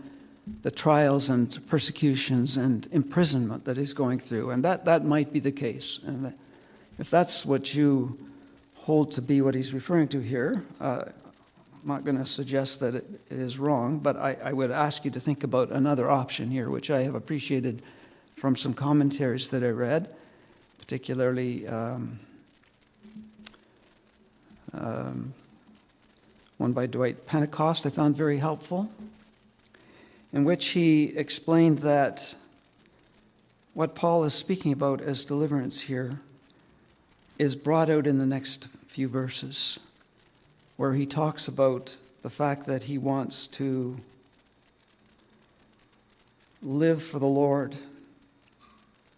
the 0.62 0.72
trials 0.72 1.30
and 1.30 1.66
persecutions 1.68 2.58
and 2.58 2.88
imprisonment 2.92 3.66
that 3.66 3.78
he's 3.78 3.94
going 3.94 4.20
through. 4.20 4.50
And 4.50 4.64
that, 4.64 4.86
that 4.86 5.06
might 5.06 5.32
be 5.32 5.40
the 5.40 5.52
case. 5.52 6.00
And 6.06 6.34
if 7.00 7.10
that's 7.10 7.46
what 7.46 7.74
you 7.74 8.18
hold 8.76 9.12
to 9.14 9.22
be 9.22 9.42
what 9.42 9.56
he's 9.56 9.74
referring 9.74 10.10
to 10.10 10.20
here, 10.20 10.64
uh, 10.82 11.06
I'm 11.06 11.88
not 11.88 12.04
going 12.04 12.18
to 12.18 12.26
suggest 12.26 12.80
that 12.82 12.96
it 12.96 13.06
is 13.30 13.58
wrong, 13.58 14.00
but 14.00 14.18
I, 14.18 14.38
I, 14.44 14.54
would 14.54 14.72
ask 14.72 15.04
you 15.04 15.12
to 15.12 15.20
think 15.20 15.44
about 15.44 15.70
another 15.72 16.10
option 16.10 16.50
here, 16.50 16.70
which 16.70 16.90
I 16.90 17.02
have 17.04 17.16
appreciated 17.16 17.82
from 18.36 18.56
some 18.56 18.74
commentaries 18.74 19.50
that 19.50 19.64
I 19.64 19.70
read, 19.70 20.10
particularly 20.80 21.68
um, 21.68 22.20
um, 24.74 25.34
one 26.58 26.72
by 26.72 26.86
Dwight 26.86 27.26
Pentecost, 27.26 27.86
I 27.86 27.90
found 27.90 28.16
very 28.16 28.38
helpful, 28.38 28.90
in 30.34 30.44
which 30.44 30.70
he 30.70 31.16
explained 31.16 31.80
that 31.80 32.36
what 33.76 33.96
Paul 33.96 34.24
is 34.24 34.34
speaking 34.34 34.74
about 34.74 35.00
as 35.00 35.24
deliverance 35.24 35.82
here 35.82 36.20
is 37.38 37.56
brought 37.56 37.90
out 37.90 38.08
in 38.08 38.18
the 38.18 38.26
next 38.26 38.68
few 38.88 39.08
verses 39.08 39.80
where 40.76 40.94
he 40.94 41.06
talks 41.06 41.48
about 41.48 41.96
the 42.24 42.30
fact 42.30 42.66
that 42.66 42.84
he 42.84 42.98
wants 42.98 43.48
to 43.48 43.98
live 46.62 47.04
for 47.04 47.20
the 47.20 47.26
Lord 47.26 47.76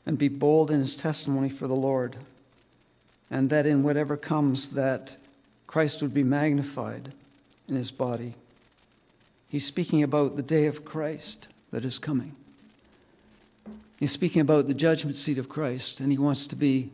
and 0.06 0.18
be 0.18 0.28
bold 0.28 0.70
in 0.70 0.80
his 0.80 0.96
testimony 0.96 1.50
for 1.50 1.68
the 1.68 1.76
Lord, 1.76 2.16
and 3.32 3.50
that 3.50 3.66
in 3.66 3.84
whatever 3.84 4.18
comes 4.18 4.72
that 4.72 5.18
Christ 5.66 6.02
would 6.02 6.14
be 6.14 6.24
magnified 6.24 7.12
in 7.68 7.76
his 7.76 7.92
body. 7.92 8.36
He's 9.50 9.66
speaking 9.66 10.04
about 10.04 10.36
the 10.36 10.44
day 10.44 10.66
of 10.66 10.84
Christ 10.84 11.48
that 11.72 11.86
is 11.86 12.00
coming. 12.00 12.36
He's 14.00 14.12
speaking 14.12 14.42
about 14.42 14.68
the 14.68 14.74
judgment 14.74 15.16
seat 15.16 15.38
of 15.38 15.48
Christ, 15.48 16.00
and 16.00 16.12
he 16.12 16.18
wants 16.18 16.48
to 16.48 16.56
be 16.56 16.90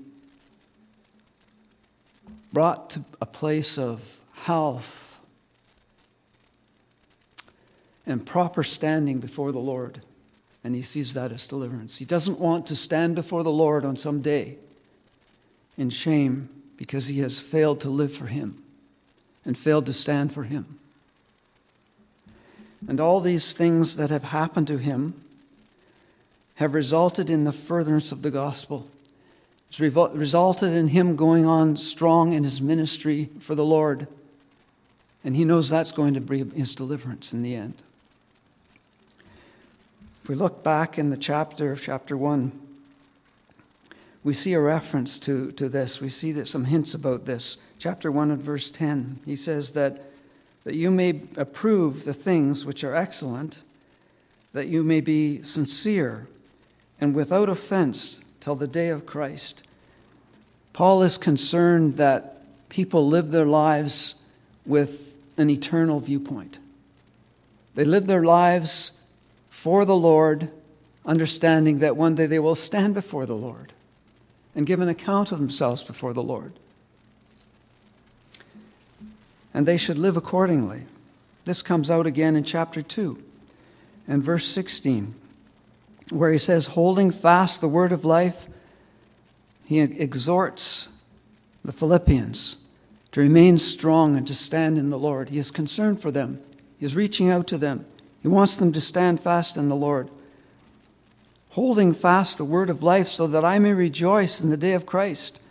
brought 2.53 2.91
to 2.91 3.03
a 3.21 3.25
place 3.25 3.77
of 3.77 4.21
health, 4.33 5.17
and 8.05 8.25
proper 8.25 8.63
standing 8.63 9.19
before 9.19 9.51
the 9.51 9.59
Lord. 9.59 10.01
And 10.63 10.75
he 10.75 10.81
sees 10.81 11.13
that 11.13 11.31
as 11.31 11.47
deliverance. 11.47 11.97
He 11.97 12.05
doesn't 12.05 12.39
want 12.39 12.67
to 12.67 12.75
stand 12.75 13.15
before 13.15 13.43
the 13.43 13.51
Lord 13.51 13.85
on 13.85 13.97
some 13.97 14.21
day 14.21 14.57
in 15.77 15.89
shame 15.89 16.49
because 16.77 17.07
he 17.07 17.19
has 17.19 17.39
failed 17.39 17.79
to 17.81 17.89
live 17.89 18.13
for 18.13 18.27
him 18.27 18.61
and 19.45 19.57
failed 19.57 19.85
to 19.87 19.93
stand 19.93 20.33
for 20.33 20.43
him. 20.43 20.79
And 22.87 22.99
all 22.99 23.21
these 23.21 23.53
things 23.53 23.95
that 23.97 24.09
have 24.09 24.23
happened 24.23 24.67
to 24.67 24.77
him 24.77 25.13
have 26.55 26.73
resulted 26.73 27.29
in 27.29 27.43
the 27.43 27.51
furtherance 27.51 28.11
of 28.11 28.21
the 28.21 28.31
gospel. 28.31 28.87
It's 29.69 29.79
resulted 29.79 30.73
in 30.73 30.89
him 30.89 31.15
going 31.15 31.45
on 31.45 31.77
strong 31.77 32.33
in 32.33 32.43
his 32.43 32.61
ministry 32.61 33.29
for 33.39 33.55
the 33.55 33.65
Lord 33.65 34.07
and 35.23 35.35
he 35.35 35.45
knows 35.45 35.69
that's 35.69 35.91
going 35.91 36.13
to 36.15 36.21
bring 36.21 36.51
his 36.51 36.75
deliverance 36.75 37.33
in 37.33 37.43
the 37.43 37.55
end. 37.55 37.75
If 40.23 40.29
we 40.29 40.35
look 40.35 40.63
back 40.63 40.97
in 40.97 41.09
the 41.09 41.17
chapter, 41.17 41.71
of 41.71 41.81
chapter 41.81 42.17
1, 42.17 42.51
we 44.23 44.33
see 44.33 44.53
a 44.53 44.59
reference 44.59 45.17
to, 45.19 45.51
to 45.53 45.67
this. 45.67 45.99
We 45.99 46.09
see 46.09 46.31
that 46.33 46.47
some 46.47 46.65
hints 46.65 46.93
about 46.93 47.25
this. 47.25 47.57
Chapter 47.79 48.11
1 48.11 48.31
and 48.31 48.41
verse 48.41 48.69
10, 48.69 49.19
he 49.25 49.35
says 49.35 49.71
that, 49.73 50.10
that 50.63 50.75
you 50.75 50.91
may 50.91 51.21
approve 51.37 52.03
the 52.03 52.13
things 52.13 52.65
which 52.65 52.83
are 52.83 52.95
excellent, 52.95 53.59
that 54.53 54.67
you 54.67 54.83
may 54.83 55.01
be 55.01 55.41
sincere 55.43 56.27
and 56.99 57.15
without 57.15 57.49
offense 57.49 58.21
till 58.39 58.55
the 58.55 58.67
day 58.67 58.89
of 58.89 59.05
Christ. 59.05 59.63
Paul 60.73 61.03
is 61.03 61.17
concerned 61.17 61.97
that 61.97 62.41
people 62.69 63.07
live 63.07 63.31
their 63.31 63.45
lives 63.45 64.15
with 64.65 65.15
an 65.37 65.49
eternal 65.49 65.99
viewpoint. 65.99 66.57
They 67.75 67.83
live 67.83 68.07
their 68.07 68.23
lives 68.23 68.93
for 69.49 69.85
the 69.85 69.95
Lord, 69.95 70.51
understanding 71.05 71.79
that 71.79 71.97
one 71.97 72.15
day 72.15 72.25
they 72.25 72.39
will 72.39 72.55
stand 72.55 72.93
before 72.93 73.25
the 73.25 73.35
Lord 73.35 73.73
and 74.55 74.65
give 74.65 74.81
an 74.81 74.89
account 74.89 75.31
of 75.31 75.39
themselves 75.39 75.83
before 75.83 76.13
the 76.13 76.23
Lord. 76.23 76.53
And 79.53 79.65
they 79.65 79.77
should 79.77 79.97
live 79.97 80.17
accordingly. 80.17 80.83
This 81.45 81.61
comes 81.61 81.91
out 81.91 82.05
again 82.05 82.35
in 82.35 82.43
chapter 82.43 82.81
2 82.81 83.21
and 84.07 84.23
verse 84.23 84.47
16, 84.47 85.13
where 86.09 86.31
he 86.31 86.37
says, 86.37 86.67
Holding 86.67 87.11
fast 87.11 87.61
the 87.61 87.67
word 87.67 87.91
of 87.91 88.05
life, 88.05 88.47
he 89.65 89.79
exhorts 89.79 90.89
the 91.63 91.71
Philippians 91.71 92.57
to 93.11 93.21
remain 93.21 93.57
strong 93.57 94.15
and 94.15 94.25
to 94.27 94.35
stand 94.35 94.77
in 94.77 94.89
the 94.89 94.99
Lord. 94.99 95.29
He 95.29 95.37
is 95.37 95.51
concerned 95.51 96.01
for 96.01 96.11
them, 96.11 96.41
He 96.79 96.85
is 96.85 96.95
reaching 96.95 97.29
out 97.29 97.47
to 97.47 97.57
them. 97.57 97.85
He 98.21 98.27
wants 98.27 98.57
them 98.57 98.71
to 98.73 98.81
stand 98.81 99.19
fast 99.19 99.57
in 99.57 99.69
the 99.69 99.75
Lord. 99.75 100.09
holding 101.49 101.93
fast 101.93 102.37
the 102.37 102.45
word 102.45 102.69
of 102.69 102.81
life, 102.81 103.09
so 103.09 103.27
that 103.27 103.43
I 103.43 103.59
may 103.59 103.73
rejoice 103.73 104.39
in 104.39 104.49
the 104.49 104.57
day 104.57 104.71
of 104.71 104.85
Christ, 104.85 105.41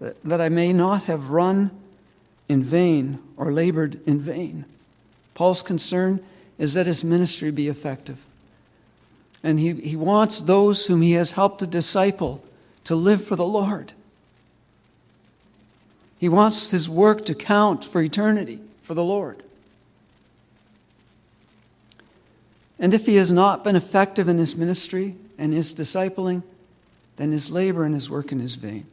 that, 0.00 0.20
that 0.24 0.40
I 0.40 0.48
may 0.48 0.72
not 0.72 1.04
have 1.04 1.30
run 1.30 1.70
in 2.50 2.64
vain 2.64 3.20
or 3.36 3.52
labored 3.52 4.00
in 4.06 4.18
vain. 4.18 4.64
Paul's 5.34 5.62
concern 5.62 6.18
is 6.58 6.74
that 6.74 6.84
his 6.84 7.04
ministry 7.04 7.52
be 7.52 7.68
effective. 7.68 8.18
And 9.44 9.60
he, 9.60 9.74
he 9.74 9.94
wants 9.94 10.40
those 10.40 10.86
whom 10.86 11.00
he 11.00 11.12
has 11.12 11.30
helped 11.30 11.60
to 11.60 11.66
disciple 11.66 12.42
to 12.82 12.96
live 12.96 13.24
for 13.24 13.36
the 13.36 13.46
Lord. 13.46 13.92
He 16.18 16.28
wants 16.28 16.72
his 16.72 16.88
work 16.88 17.24
to 17.26 17.36
count 17.36 17.84
for 17.84 18.02
eternity 18.02 18.58
for 18.82 18.94
the 18.94 19.04
Lord. 19.04 19.44
And 22.80 22.92
if 22.92 23.06
he 23.06 23.14
has 23.14 23.30
not 23.30 23.62
been 23.62 23.76
effective 23.76 24.28
in 24.28 24.38
his 24.38 24.56
ministry 24.56 25.14
and 25.38 25.52
his 25.52 25.72
discipling, 25.72 26.42
then 27.16 27.30
his 27.30 27.48
labor 27.48 27.84
and 27.84 27.94
his 27.94 28.10
work 28.10 28.32
in 28.32 28.40
his 28.40 28.56
vain. 28.56 28.86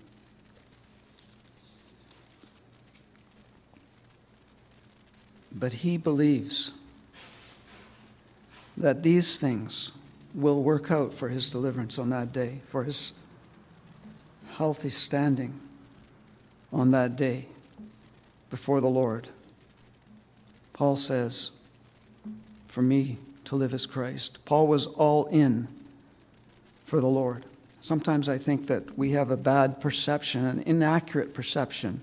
But 5.60 5.74
he 5.74 5.98
believes 5.98 6.72
that 8.76 9.02
these 9.02 9.40
things 9.40 9.92
will 10.36 10.62
work 10.62 10.92
out 10.92 11.14
for 11.14 11.30
his 11.30 11.50
deliverance 11.50 11.98
on 11.98 12.12
that 12.12 12.32
day, 12.32 12.62
for 12.68 12.84
his 12.84 13.14
healthy 14.56 14.92
standing 14.92 15.60
on 16.72 16.92
that 16.92 17.16
day 17.16 17.48
before 18.52 18.82
the 18.82 18.88
Lord. 18.88 19.30
Paul 20.74 20.96
says, 20.96 21.52
For 22.68 22.84
me, 22.84 23.18
to 23.46 23.56
live 23.56 23.74
as 23.74 23.86
Christ. 23.86 24.40
Paul 24.46 24.68
was 24.68 24.88
all 24.88 25.26
in 25.28 25.68
for 26.86 27.00
the 27.00 27.08
Lord. 27.08 27.46
Sometimes 27.80 28.30
I 28.30 28.38
think 28.38 28.68
that 28.68 28.98
we 28.98 29.12
have 29.12 29.32
a 29.32 29.38
bad 29.38 29.80
perception, 29.80 30.46
an 30.46 30.62
inaccurate 30.66 31.34
perception 31.34 32.02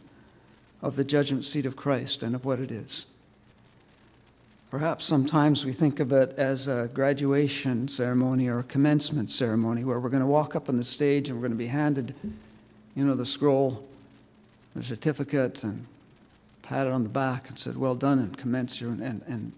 of 0.82 0.96
the 0.96 1.04
judgment 1.04 1.44
seat 1.44 1.66
of 1.66 1.76
Christ 1.76 2.22
and 2.22 2.34
of 2.34 2.44
what 2.44 2.60
it 2.60 2.72
is. 2.72 3.06
Perhaps 4.74 5.04
sometimes 5.04 5.64
we 5.64 5.72
think 5.72 6.00
of 6.00 6.10
it 6.10 6.34
as 6.36 6.66
a 6.66 6.90
graduation 6.92 7.86
ceremony 7.86 8.48
or 8.48 8.58
a 8.58 8.64
commencement 8.64 9.30
ceremony 9.30 9.84
where 9.84 10.00
we're 10.00 10.08
going 10.08 10.20
to 10.20 10.26
walk 10.26 10.56
up 10.56 10.68
on 10.68 10.76
the 10.76 10.82
stage 10.82 11.28
and 11.28 11.38
we're 11.38 11.42
going 11.42 11.56
to 11.56 11.56
be 11.56 11.68
handed, 11.68 12.12
you 12.96 13.04
know, 13.04 13.14
the 13.14 13.24
scroll, 13.24 13.86
the 14.74 14.82
certificate, 14.82 15.62
and 15.62 15.86
pat 16.62 16.88
it 16.88 16.92
on 16.92 17.04
the 17.04 17.08
back 17.08 17.48
and 17.48 17.56
said, 17.56 17.76
Well 17.76 17.94
done, 17.94 18.18
and 18.18 18.36
commence 18.36 18.80
your, 18.80 18.90
and, 18.90 19.22
and 19.28 19.52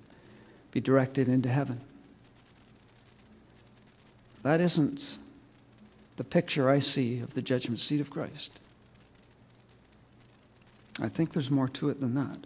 be 0.70 0.82
directed 0.82 1.30
into 1.30 1.48
heaven. 1.48 1.80
That 4.42 4.60
isn't 4.60 5.16
the 6.18 6.24
picture 6.24 6.68
I 6.68 6.80
see 6.80 7.20
of 7.20 7.32
the 7.32 7.40
judgment 7.40 7.80
seat 7.80 8.02
of 8.02 8.10
Christ. 8.10 8.60
I 11.00 11.08
think 11.08 11.32
there's 11.32 11.50
more 11.50 11.68
to 11.68 11.88
it 11.88 12.02
than 12.02 12.12
that. 12.16 12.36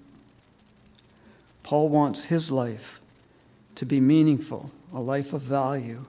Paul 1.62 1.88
wants 1.88 2.24
his 2.24 2.50
life 2.50 3.00
to 3.74 3.86
be 3.86 4.00
meaningful, 4.00 4.70
a 4.92 5.00
life 5.00 5.32
of 5.32 5.42
value 5.42 6.04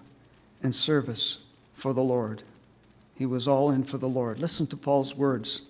and 0.64 0.74
service 0.74 1.40
for 1.76 1.94
the 1.94 2.04
Lord. 2.04 2.44
He 3.16 3.26
was 3.26 3.48
all 3.48 3.72
in 3.72 3.84
for 3.84 3.98
the 3.98 4.10
Lord. 4.10 4.40
Listen 4.40 4.68
to 4.68 4.78
Paul's 4.78 5.16
words 5.16 5.62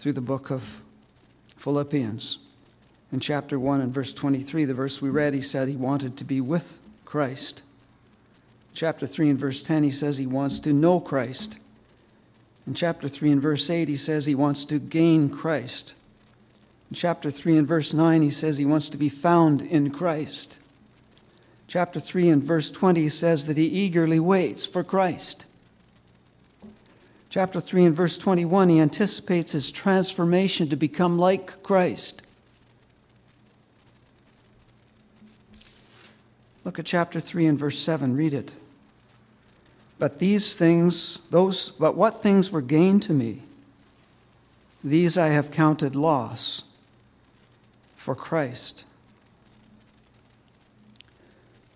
through 0.00 0.12
the 0.12 0.20
book 0.20 0.50
of 0.50 0.82
Philippians 1.56 2.38
in 3.12 3.18
chapter 3.18 3.58
1 3.58 3.80
and 3.80 3.92
verse 3.92 4.12
23, 4.12 4.64
the 4.64 4.74
verse 4.74 5.02
we 5.02 5.10
read, 5.10 5.34
he 5.34 5.40
said 5.40 5.68
he 5.68 5.76
wanted 5.76 6.16
to 6.16 6.24
be 6.24 6.40
with 6.40 6.80
Christ. 7.04 7.62
Chapter 8.72 9.06
3 9.06 9.30
and 9.30 9.38
verse 9.38 9.62
10, 9.62 9.82
he 9.82 9.90
says 9.90 10.18
he 10.18 10.26
wants 10.26 10.60
to 10.60 10.72
know 10.72 11.00
Christ. 11.00 11.58
In 12.68 12.74
chapter 12.74 13.08
3 13.08 13.32
and 13.32 13.42
verse 13.42 13.68
8, 13.68 13.88
he 13.88 13.96
says 13.96 14.26
he 14.26 14.34
wants 14.36 14.64
to 14.66 14.78
gain 14.78 15.28
Christ. 15.28 15.96
In 16.90 16.96
chapter 16.96 17.30
3 17.30 17.58
and 17.58 17.68
verse 17.68 17.94
9, 17.94 18.22
he 18.22 18.30
says 18.30 18.58
he 18.58 18.64
wants 18.64 18.88
to 18.88 18.96
be 18.96 19.08
found 19.08 19.62
in 19.62 19.90
Christ. 19.90 20.58
Chapter 21.68 22.00
3 22.00 22.30
and 22.30 22.42
verse 22.42 22.68
20 22.68 23.08
says 23.08 23.46
that 23.46 23.56
he 23.56 23.66
eagerly 23.66 24.18
waits 24.18 24.66
for 24.66 24.82
Christ. 24.82 25.44
Chapter 27.28 27.60
3 27.60 27.84
and 27.84 27.96
verse 27.96 28.18
21, 28.18 28.70
he 28.70 28.80
anticipates 28.80 29.52
his 29.52 29.70
transformation 29.70 30.68
to 30.68 30.74
become 30.74 31.16
like 31.16 31.62
Christ. 31.62 32.22
Look 36.64 36.80
at 36.80 36.86
chapter 36.86 37.20
3 37.20 37.46
and 37.46 37.58
verse 37.58 37.78
7. 37.78 38.16
Read 38.16 38.34
it. 38.34 38.50
But 40.00 40.18
these 40.18 40.56
things, 40.56 41.20
those, 41.30 41.68
but 41.68 41.94
what 41.94 42.20
things 42.20 42.50
were 42.50 42.60
gained 42.60 43.04
to 43.04 43.12
me, 43.12 43.42
these 44.82 45.16
I 45.16 45.28
have 45.28 45.52
counted 45.52 45.94
loss 45.94 46.64
for 48.00 48.14
Christ. 48.14 48.84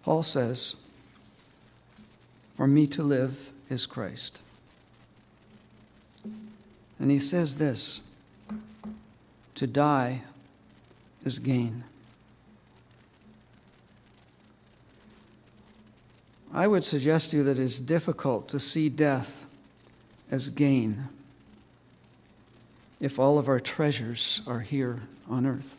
Paul 0.04 0.22
says, 0.22 0.74
For 2.56 2.66
me 2.66 2.87
to 2.88 3.02
live 3.02 3.50
is 3.68 3.84
Christ. 3.84 4.40
And 6.98 7.10
he 7.10 7.18
says 7.18 7.56
this 7.56 8.00
to 9.56 9.66
die 9.66 10.22
is 11.26 11.38
gain. 11.38 11.84
I 16.54 16.66
would 16.66 16.87
suggest 16.87 17.30
to 17.30 17.38
you 17.38 17.42
that 17.44 17.58
it 17.58 17.62
is 17.62 17.78
difficult 17.78 18.48
to 18.48 18.58
see 18.58 18.88
death 18.88 19.44
as 20.30 20.48
gain 20.48 21.08
if 22.98 23.18
all 23.18 23.38
of 23.38 23.46
our 23.46 23.60
treasures 23.60 24.40
are 24.46 24.60
here 24.60 25.02
on 25.28 25.44
earth. 25.44 25.76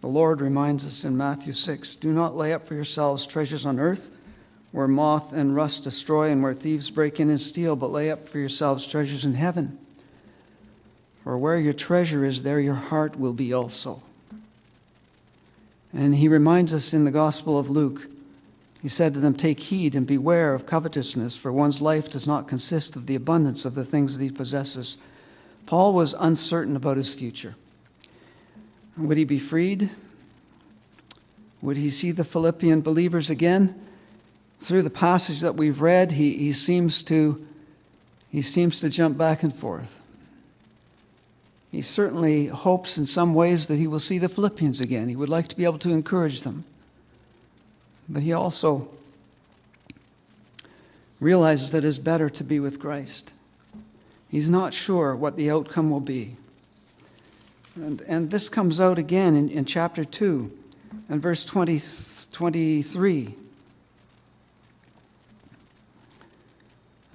The 0.00 0.06
Lord 0.06 0.40
reminds 0.40 0.86
us 0.86 1.04
in 1.04 1.16
Matthew 1.16 1.52
6 1.52 1.96
Do 1.96 2.12
not 2.12 2.36
lay 2.36 2.52
up 2.52 2.66
for 2.66 2.74
yourselves 2.74 3.26
treasures 3.26 3.66
on 3.66 3.78
earth 3.80 4.10
where 4.70 4.88
moth 4.88 5.32
and 5.32 5.56
rust 5.56 5.84
destroy 5.84 6.30
and 6.30 6.42
where 6.42 6.54
thieves 6.54 6.90
break 6.90 7.20
in 7.20 7.30
and 7.30 7.40
steal, 7.40 7.74
but 7.74 7.90
lay 7.90 8.10
up 8.10 8.28
for 8.28 8.38
yourselves 8.38 8.86
treasures 8.86 9.24
in 9.24 9.34
heaven 9.34 9.78
for 11.28 11.36
where 11.36 11.58
your 11.58 11.74
treasure 11.74 12.24
is, 12.24 12.42
there 12.42 12.58
your 12.58 12.74
heart 12.74 13.18
will 13.18 13.34
be 13.34 13.52
also. 13.52 14.00
And 15.92 16.14
he 16.14 16.26
reminds 16.26 16.72
us 16.72 16.94
in 16.94 17.04
the 17.04 17.10
Gospel 17.10 17.58
of 17.58 17.68
Luke, 17.68 18.08
he 18.80 18.88
said 18.88 19.12
to 19.12 19.20
them, 19.20 19.34
Take 19.34 19.60
heed 19.60 19.94
and 19.94 20.06
beware 20.06 20.54
of 20.54 20.64
covetousness, 20.64 21.36
for 21.36 21.52
one's 21.52 21.82
life 21.82 22.08
does 22.08 22.26
not 22.26 22.48
consist 22.48 22.96
of 22.96 23.04
the 23.04 23.14
abundance 23.14 23.66
of 23.66 23.74
the 23.74 23.84
things 23.84 24.16
that 24.16 24.24
he 24.24 24.30
possesses. 24.30 24.96
Paul 25.66 25.92
was 25.92 26.14
uncertain 26.18 26.76
about 26.76 26.96
his 26.96 27.12
future. 27.12 27.56
Would 28.98 29.16
he 29.16 29.24
be 29.24 29.38
freed? 29.38 29.90
Would 31.62 31.76
he 31.76 31.90
see 31.90 32.10
the 32.10 32.24
Philippian 32.24 32.80
believers 32.80 33.30
again? 33.30 33.74
Through 34.60 34.82
the 34.82 34.90
passage 34.90 35.40
that 35.40 35.54
we've 35.54 35.80
read, 35.80 36.12
he, 36.12 36.36
he, 36.36 36.52
seems, 36.52 37.02
to, 37.04 37.46
he 38.30 38.42
seems 38.42 38.80
to 38.80 38.88
jump 38.88 39.16
back 39.16 39.42
and 39.42 39.54
forth. 39.54 40.00
He 41.70 41.82
certainly 41.82 42.46
hopes 42.46 42.98
in 42.98 43.06
some 43.06 43.34
ways 43.34 43.66
that 43.66 43.76
he 43.76 43.86
will 43.86 44.00
see 44.00 44.18
the 44.18 44.28
Philippians 44.28 44.80
again. 44.80 45.08
He 45.08 45.16
would 45.16 45.28
like 45.28 45.48
to 45.48 45.56
be 45.56 45.64
able 45.64 45.78
to 45.78 45.90
encourage 45.90 46.40
them. 46.40 46.64
But 48.08 48.22
he 48.22 48.32
also 48.32 48.88
realizes 51.20 51.70
that 51.72 51.84
it 51.84 51.88
is 51.88 51.98
better 51.98 52.30
to 52.30 52.44
be 52.44 52.58
with 52.58 52.80
Christ. 52.80 53.32
He's 54.30 54.48
not 54.50 54.74
sure 54.74 55.14
what 55.14 55.36
the 55.36 55.50
outcome 55.50 55.90
will 55.90 56.00
be. 56.00 56.36
And, 57.80 58.00
and 58.08 58.30
this 58.30 58.48
comes 58.48 58.80
out 58.80 58.98
again 58.98 59.36
in, 59.36 59.48
in 59.48 59.64
chapter 59.64 60.04
2 60.04 60.50
and 61.08 61.22
verse 61.22 61.44
20, 61.44 61.80
23. 62.32 63.34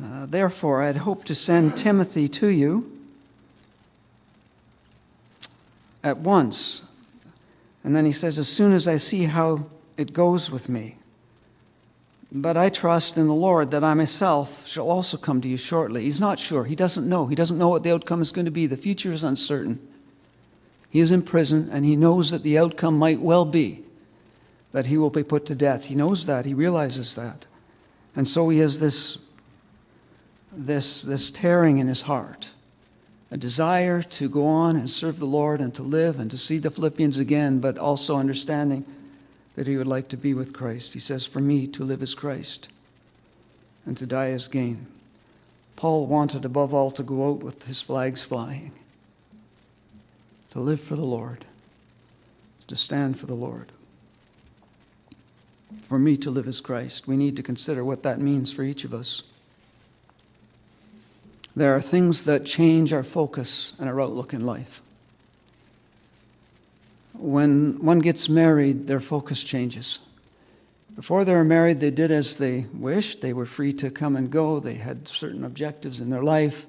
Uh, 0.02 0.26
Therefore, 0.26 0.82
I 0.82 0.88
had 0.88 0.98
hoped 0.98 1.28
to 1.28 1.36
send 1.36 1.76
Timothy 1.76 2.30
to 2.30 2.48
you 2.48 2.98
at 6.02 6.20
once. 6.20 6.84
And 7.84 7.94
then 7.94 8.06
he 8.06 8.14
says, 8.14 8.40
As 8.40 8.48
soon 8.48 8.72
as 8.72 8.88
I 8.88 8.96
see 8.96 9.26
how 9.26 9.66
it 9.98 10.14
goes 10.14 10.50
with 10.50 10.70
me. 10.70 10.96
But 12.32 12.56
I 12.56 12.70
trust 12.70 13.18
in 13.18 13.28
the 13.28 13.34
Lord 13.34 13.72
that 13.72 13.84
I 13.84 13.94
myself 13.94 14.66
shall 14.66 14.90
also 14.90 15.18
come 15.18 15.42
to 15.42 15.48
you 15.50 15.58
shortly. 15.58 16.04
He's 16.04 16.22
not 16.22 16.40
sure. 16.40 16.64
He 16.64 16.76
doesn't 16.76 17.08
know. 17.08 17.28
He 17.28 17.36
doesn't 17.36 17.58
know 17.58 17.68
what 17.68 17.84
the 17.84 17.94
outcome 17.94 18.22
is 18.22 18.32
going 18.32 18.46
to 18.46 18.52
be. 18.52 18.66
The 18.66 18.78
future 18.78 19.12
is 19.12 19.26
uncertain. 19.26 19.90
He 20.94 21.00
is 21.00 21.12
in 21.12 21.24
prison, 21.24 21.70
and 21.72 21.84
he 21.84 21.96
knows 21.96 22.30
that 22.30 22.44
the 22.44 22.60
outcome 22.60 23.00
might 23.00 23.20
well 23.20 23.46
be 23.46 23.84
that 24.74 24.86
he 24.88 24.98
will 24.98 25.10
be 25.10 25.24
put 25.24 25.48
to 25.48 25.56
death. 25.56 25.86
He 25.86 25.96
knows 25.96 26.28
that. 26.28 26.46
He 26.46 26.54
realizes 26.54 27.16
that. 27.16 27.48
And 28.16 28.28
so 28.28 28.50
he 28.50 28.60
has 28.60 28.80
this, 28.80 29.18
this, 30.52 31.02
this 31.02 31.32
tearing 31.32 31.78
in 31.80 31.88
his 31.88 32.04
heart 32.04 32.50
a 33.32 33.38
desire 33.38 34.04
to 34.04 34.30
go 34.30 34.46
on 34.46 34.76
and 34.76 34.90
serve 34.92 35.18
the 35.18 35.26
Lord 35.26 35.62
and 35.62 35.74
to 35.74 35.82
live 35.82 36.20
and 36.20 36.30
to 36.30 36.38
see 36.38 36.60
the 36.60 36.70
Philippians 36.70 37.20
again, 37.20 37.60
but 37.60 37.80
also 37.80 38.18
understanding 38.18 38.86
that 39.56 39.66
he 39.66 39.78
would 39.78 39.88
like 39.88 40.10
to 40.10 40.18
be 40.18 40.36
with 40.36 40.54
Christ. 40.54 40.94
He 40.94 41.00
says, 41.00 41.26
For 41.26 41.40
me, 41.40 41.66
to 41.68 41.84
live 41.84 42.04
is 42.04 42.14
Christ, 42.14 42.70
and 43.86 43.98
to 43.98 44.06
die 44.06 44.30
is 44.30 44.48
gain. 44.48 44.86
Paul 45.76 46.06
wanted, 46.06 46.46
above 46.46 46.74
all, 46.74 46.92
to 46.92 47.02
go 47.02 47.32
out 47.32 47.44
with 47.44 47.66
his 47.66 47.82
flags 47.82 48.22
flying, 48.22 48.72
to 50.54 50.60
live 50.60 50.80
for 50.80 50.96
the 50.96 51.02
Lord, 51.02 51.46
to 52.68 52.76
stand 52.76 53.20
for 53.20 53.26
the 53.26 53.34
Lord. 53.34 53.72
For 55.88 55.98
me, 55.98 56.16
to 56.18 56.30
live 56.30 56.48
as 56.48 56.62
Christ. 56.62 57.08
We 57.08 57.18
need 57.18 57.36
to 57.38 57.44
consider 57.44 57.84
what 57.84 58.04
that 58.04 58.22
means 58.22 58.54
for 58.54 58.62
each 58.62 58.84
of 58.84 58.94
us. 58.94 59.24
There 61.56 61.76
are 61.76 61.82
things 61.82 62.24
that 62.24 62.46
change 62.46 62.94
our 62.94 63.02
focus 63.02 63.74
and 63.80 63.90
our 63.90 64.00
outlook 64.00 64.32
in 64.32 64.46
life. 64.46 64.84
When 67.14 67.84
one 67.84 68.00
gets 68.00 68.30
married, 68.30 68.86
their 68.86 69.00
focus 69.00 69.44
changes. 69.44 70.00
Before 70.96 71.26
they 71.26 71.34
were 71.34 71.44
married, 71.44 71.80
they 71.80 71.90
did 71.90 72.12
as 72.12 72.36
they 72.36 72.68
wished. 72.72 73.22
They 73.22 73.34
were 73.34 73.48
free 73.48 73.74
to 73.74 73.90
come 73.90 74.16
and 74.16 74.30
go. 74.30 74.60
They 74.60 74.76
had 74.76 75.08
certain 75.08 75.44
objectives 75.44 76.00
in 76.00 76.12
their 76.12 76.24
life. 76.24 76.68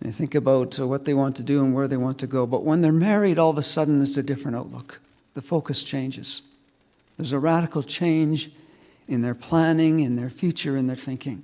They 0.00 0.12
think 0.12 0.34
about 0.34 0.78
uh, 0.78 0.86
what 0.86 1.04
they 1.04 1.14
want 1.14 1.36
to 1.36 1.42
do 1.42 1.64
and 1.64 1.74
where 1.74 1.88
they 1.88 1.96
want 1.96 2.18
to 2.20 2.26
go. 2.26 2.46
But 2.46 2.64
when 2.64 2.82
they're 2.82 2.92
married, 2.92 3.38
all 3.38 3.50
of 3.50 3.58
a 3.58 3.62
sudden 3.62 4.00
it's 4.02 4.16
a 4.16 4.22
different 4.22 4.56
outlook. 4.56 5.00
The 5.34 5.42
focus 5.42 5.82
changes. 5.82 6.42
There's 7.16 7.32
a 7.32 7.38
radical 7.38 7.82
change 7.82 8.50
in 9.08 9.22
their 9.22 9.34
planning, 9.34 10.00
in 10.00 10.16
their 10.16 10.30
future, 10.30 10.76
in 10.76 10.86
their 10.86 10.96
thinking. 10.96 11.42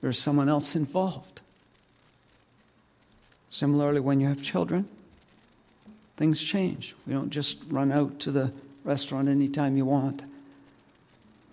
There's 0.00 0.18
someone 0.18 0.48
else 0.48 0.74
involved. 0.74 1.40
Similarly, 3.50 4.00
when 4.00 4.20
you 4.20 4.26
have 4.26 4.42
children, 4.42 4.88
things 6.16 6.42
change. 6.42 6.96
We 7.06 7.12
don't 7.12 7.30
just 7.30 7.58
run 7.68 7.92
out 7.92 8.18
to 8.20 8.32
the 8.32 8.52
restaurant 8.82 9.28
anytime 9.28 9.76
you 9.76 9.84
want. 9.84 10.22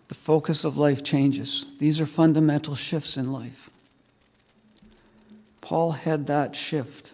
The 0.08 0.16
focus 0.16 0.66
of 0.66 0.78
life 0.78 1.04
changes. 1.04 1.68
These 1.78 2.02
are 2.02 2.08
fundamental 2.08 2.74
shifts 2.74 3.18
in 3.18 3.32
life. 3.32 3.70
Paul 5.70 5.92
had 5.92 6.26
that 6.26 6.56
shift 6.56 7.12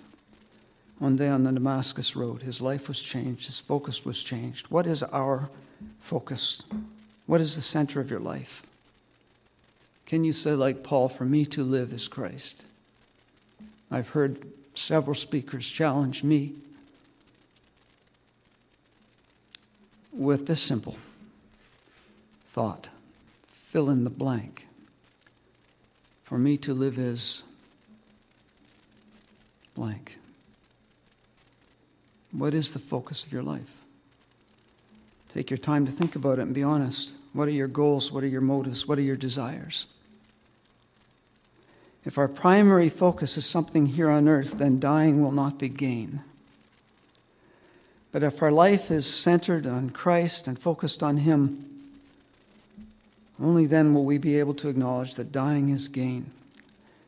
one 0.97 1.17
day 1.17 1.27
on 1.27 1.43
the 1.43 1.51
Damascus 1.51 2.15
Road. 2.15 2.41
His 2.41 2.61
life 2.61 2.87
was 2.87 3.01
changed, 3.01 3.47
his 3.47 3.59
focus 3.59 4.05
was 4.05 4.23
changed. 4.23 4.67
What 4.67 4.87
is 4.87 5.03
our 5.03 5.49
focus? 5.99 6.63
What 7.25 7.41
is 7.41 7.57
the 7.57 7.61
center 7.61 7.99
of 7.99 8.09
your 8.09 8.21
life? 8.21 8.65
Can 10.05 10.23
you 10.23 10.31
say, 10.31 10.51
like 10.51 10.83
Paul, 10.83 11.09
for 11.09 11.25
me 11.25 11.45
to 11.47 11.65
live 11.65 11.91
is 11.91 12.07
Christ? 12.07 12.63
I've 13.91 14.07
heard 14.07 14.47
several 14.73 15.15
speakers 15.15 15.69
challenge 15.69 16.23
me 16.23 16.53
with 20.13 20.47
this 20.47 20.61
simple 20.61 20.95
thought 22.47 22.87
fill 23.47 23.89
in 23.89 24.05
the 24.05 24.09
blank. 24.09 24.65
For 26.23 26.37
me 26.37 26.55
to 26.59 26.73
live 26.73 26.97
is 26.97 27.43
blank. 29.75 30.17
What 32.31 32.53
is 32.53 32.71
the 32.71 32.79
focus 32.79 33.23
of 33.23 33.31
your 33.31 33.43
life? 33.43 33.61
Take 35.33 35.49
your 35.49 35.57
time 35.57 35.85
to 35.85 35.91
think 35.91 36.15
about 36.15 36.39
it 36.39 36.43
and 36.43 36.53
be 36.53 36.63
honest. 36.63 37.13
What 37.33 37.47
are 37.47 37.51
your 37.51 37.67
goals? 37.67 38.11
What 38.11 38.23
are 38.23 38.27
your 38.27 38.41
motives? 38.41 38.87
What 38.87 38.97
are 38.97 39.03
your 39.03 39.17
desires? 39.17 39.87
If 42.05 42.17
our 42.17 42.27
primary 42.27 42.89
focus 42.89 43.37
is 43.37 43.45
something 43.45 43.87
here 43.87 44.09
on 44.09 44.27
earth, 44.27 44.53
then 44.53 44.79
dying 44.79 45.21
will 45.21 45.31
not 45.31 45.57
be 45.57 45.69
gain. 45.69 46.21
But 48.11 48.23
if 48.23 48.41
our 48.41 48.51
life 48.51 48.91
is 48.91 49.05
centered 49.05 49.67
on 49.67 49.89
Christ 49.89 50.47
and 50.47 50.57
focused 50.57 51.03
on 51.03 51.17
Him, 51.17 51.65
only 53.41 53.65
then 53.65 53.93
will 53.93 54.05
we 54.05 54.17
be 54.17 54.39
able 54.39 54.53
to 54.53 54.69
acknowledge 54.69 55.15
that 55.15 55.33
dying 55.33 55.69
is 55.69 55.89
gain. 55.89 56.31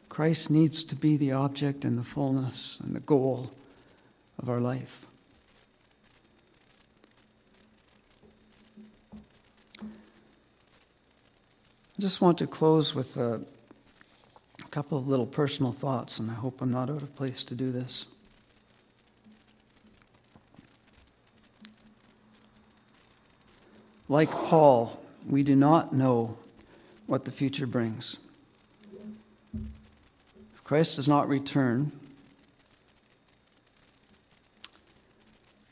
Christ 0.10 0.50
needs 0.50 0.84
to 0.86 0.96
be 0.96 1.18
the 1.18 1.32
object 1.32 1.86
and 1.86 1.98
the 1.98 2.04
fullness 2.04 2.78
and 2.82 2.96
the 2.96 3.00
goal 3.00 3.52
of 4.40 4.50
our 4.50 4.60
life. 4.60 5.06
I 11.98 12.02
just 12.02 12.22
want 12.22 12.38
to 12.40 12.48
close 12.48 12.94
with 12.94 13.18
a, 13.18 13.42
couple 14.70 14.98
of 14.98 15.08
little 15.08 15.26
personal 15.26 15.72
thoughts, 15.72 16.20
and 16.20 16.30
I 16.30 16.36
hope 16.36 16.62
I'm 16.62 16.72
not 16.72 16.90
out 16.90 17.02
of 17.02 17.16
place 17.16 17.44
to 17.46 17.56
do 17.56 17.72
this. 17.72 18.06
Like 24.08 24.30
Paul, 24.30 25.00
we 25.28 25.42
do 25.42 25.56
not 25.56 25.94
know 25.94 26.38
what 27.08 27.24
the 27.24 27.32
future 27.32 27.66
brings. 27.66 28.18
Christ 30.68 30.98
does 30.98 31.08
not 31.08 31.30
return, 31.30 31.94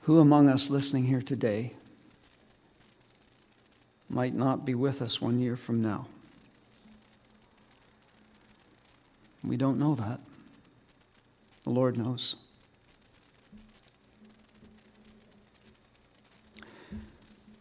who 0.04 0.20
among 0.20 0.48
us 0.48 0.70
listening 0.70 1.04
here 1.04 1.22
today 1.22 1.74
might 4.10 4.34
not 4.34 4.66
be 4.66 4.74
with 4.74 5.02
us 5.02 5.20
one 5.20 5.42
year 5.42 5.58
from 5.58 5.82
now? 5.82 6.08
We 9.44 9.58
don't 9.58 9.78
know 9.78 9.96
that. 9.96 10.22
The 11.66 11.72
Lord 11.72 11.98
knows. 11.98 12.38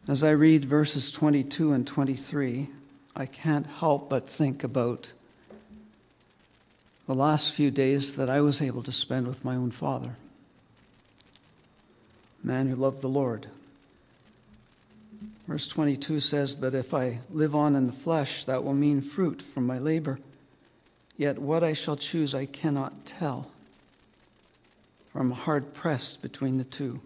As 0.06 0.22
I 0.22 0.30
read 0.30 0.66
verses 0.66 1.10
22 1.10 1.72
and 1.72 1.84
23, 1.84 2.68
I 3.16 3.26
can't 3.26 3.66
help 3.66 4.08
but 4.08 4.28
think 4.28 4.62
about 4.62 5.12
the 7.06 7.14
last 7.14 7.52
few 7.52 7.70
days 7.70 8.14
that 8.14 8.30
I 8.30 8.40
was 8.40 8.62
able 8.62 8.82
to 8.82 8.92
spend 8.92 9.26
with 9.26 9.44
my 9.44 9.54
own 9.54 9.70
father, 9.70 10.16
man 12.42 12.68
who 12.68 12.76
loved 12.76 13.00
the 13.00 13.08
Lord. 13.08 13.48
Verse 15.46 15.68
22 15.68 16.20
says, 16.20 16.54
But 16.54 16.74
if 16.74 16.94
I 16.94 17.20
live 17.30 17.54
on 17.54 17.76
in 17.76 17.86
the 17.86 17.92
flesh, 17.92 18.44
that 18.44 18.64
will 18.64 18.74
mean 18.74 19.02
fruit 19.02 19.42
from 19.42 19.66
my 19.66 19.78
labor. 19.78 20.18
Yet 21.16 21.38
what 21.38 21.62
I 21.62 21.74
shall 21.74 21.96
choose 21.96 22.34
I 22.34 22.46
cannot 22.46 23.06
tell, 23.06 23.50
for 25.12 25.20
I'm 25.20 25.30
hard 25.30 25.74
pressed 25.74 26.22
between 26.22 26.58
the 26.58 26.64
two 26.64 27.00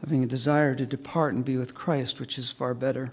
having 0.00 0.24
a 0.24 0.26
desire 0.26 0.74
to 0.74 0.86
depart 0.86 1.34
and 1.34 1.44
be 1.44 1.56
with 1.56 1.74
Christ, 1.74 2.20
which 2.20 2.38
is 2.38 2.50
far 2.50 2.74
better. 2.74 3.12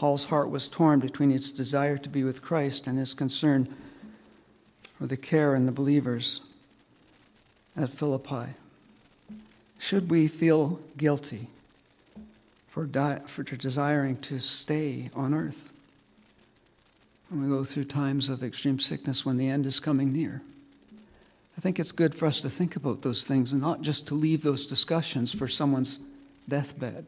Paul's 0.00 0.24
heart 0.24 0.48
was 0.48 0.66
torn 0.66 0.98
between 0.98 1.30
its 1.30 1.50
desire 1.50 1.98
to 1.98 2.08
be 2.08 2.24
with 2.24 2.40
Christ 2.40 2.86
and 2.86 2.98
his 2.98 3.12
concern 3.12 3.68
for 4.96 5.06
the 5.06 5.16
care 5.18 5.54
and 5.54 5.68
the 5.68 5.72
believers 5.72 6.40
at 7.76 7.90
Philippi. 7.90 8.54
Should 9.78 10.08
we 10.08 10.26
feel 10.26 10.80
guilty 10.96 11.48
for, 12.70 12.86
di- 12.86 13.20
for 13.26 13.42
desiring 13.42 14.16
to 14.22 14.38
stay 14.38 15.10
on 15.14 15.34
earth 15.34 15.70
when 17.28 17.42
we 17.42 17.54
go 17.54 17.62
through 17.62 17.84
times 17.84 18.30
of 18.30 18.42
extreme 18.42 18.78
sickness 18.78 19.26
when 19.26 19.36
the 19.36 19.50
end 19.50 19.66
is 19.66 19.80
coming 19.80 20.14
near? 20.14 20.40
I 21.58 21.60
think 21.60 21.78
it's 21.78 21.92
good 21.92 22.14
for 22.14 22.24
us 22.24 22.40
to 22.40 22.48
think 22.48 22.74
about 22.74 23.02
those 23.02 23.26
things 23.26 23.52
and 23.52 23.60
not 23.60 23.82
just 23.82 24.06
to 24.06 24.14
leave 24.14 24.42
those 24.42 24.64
discussions 24.64 25.34
for 25.34 25.46
someone's 25.46 25.98
deathbed. 26.48 27.04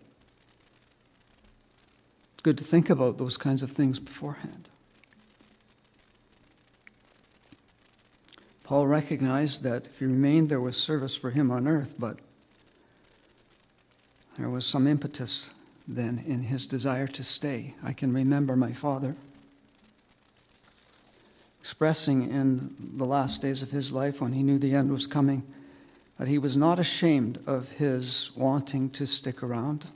Good 2.43 2.59
to 2.59 2.65
think 2.65 2.91
about 2.91 3.19
those 3.19 3.37
kinds 3.37 3.63
of 3.63 3.71
things 3.71 3.99
beforehand. 3.99 4.69
Paul 8.65 8.87
recognized 8.87 9.63
that 9.63 9.87
if 9.87 9.99
he 9.99 10.07
remained, 10.07 10.49
there 10.49 10.61
was 10.61 10.77
service 10.77 11.15
for 11.15 11.31
him 11.31 11.51
on 11.51 11.69
earth, 11.69 11.95
but 11.99 12.19
there 14.39 14.49
was 14.49 14.67
some 14.67 14.87
impetus 14.87 15.51
then 15.87 16.23
in 16.27 16.43
his 16.43 16.65
desire 16.65 17.07
to 17.09 17.23
stay. 17.23 17.75
I 17.83 17.93
can 17.93 18.13
remember 18.13 18.57
my 18.57 18.73
father 18.73 19.15
expressing 21.61 22.29
in 22.29 22.75
the 22.97 23.05
last 23.05 23.41
days 23.41 23.63
of 23.63 23.71
his 23.71 23.93
life 23.93 24.21
when 24.21 24.33
he 24.33 24.43
knew 24.43 24.59
the 24.59 24.75
end 24.75 24.91
was 24.91 25.07
coming 25.07 25.45
that 26.19 26.27
he 26.29 26.39
was 26.39 26.57
not 26.57 26.79
ashamed 26.79 27.39
of 27.47 27.69
his 27.71 28.31
wanting 28.35 28.91
to 28.91 29.07
stick 29.07 29.43
around. 29.43 29.87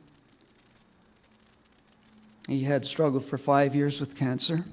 He 2.47 2.62
had 2.62 2.86
struggled 2.86 3.24
for 3.24 3.38
five 3.38 3.74
years 3.74 4.01
with 4.01 4.16
cancer, 4.16 4.64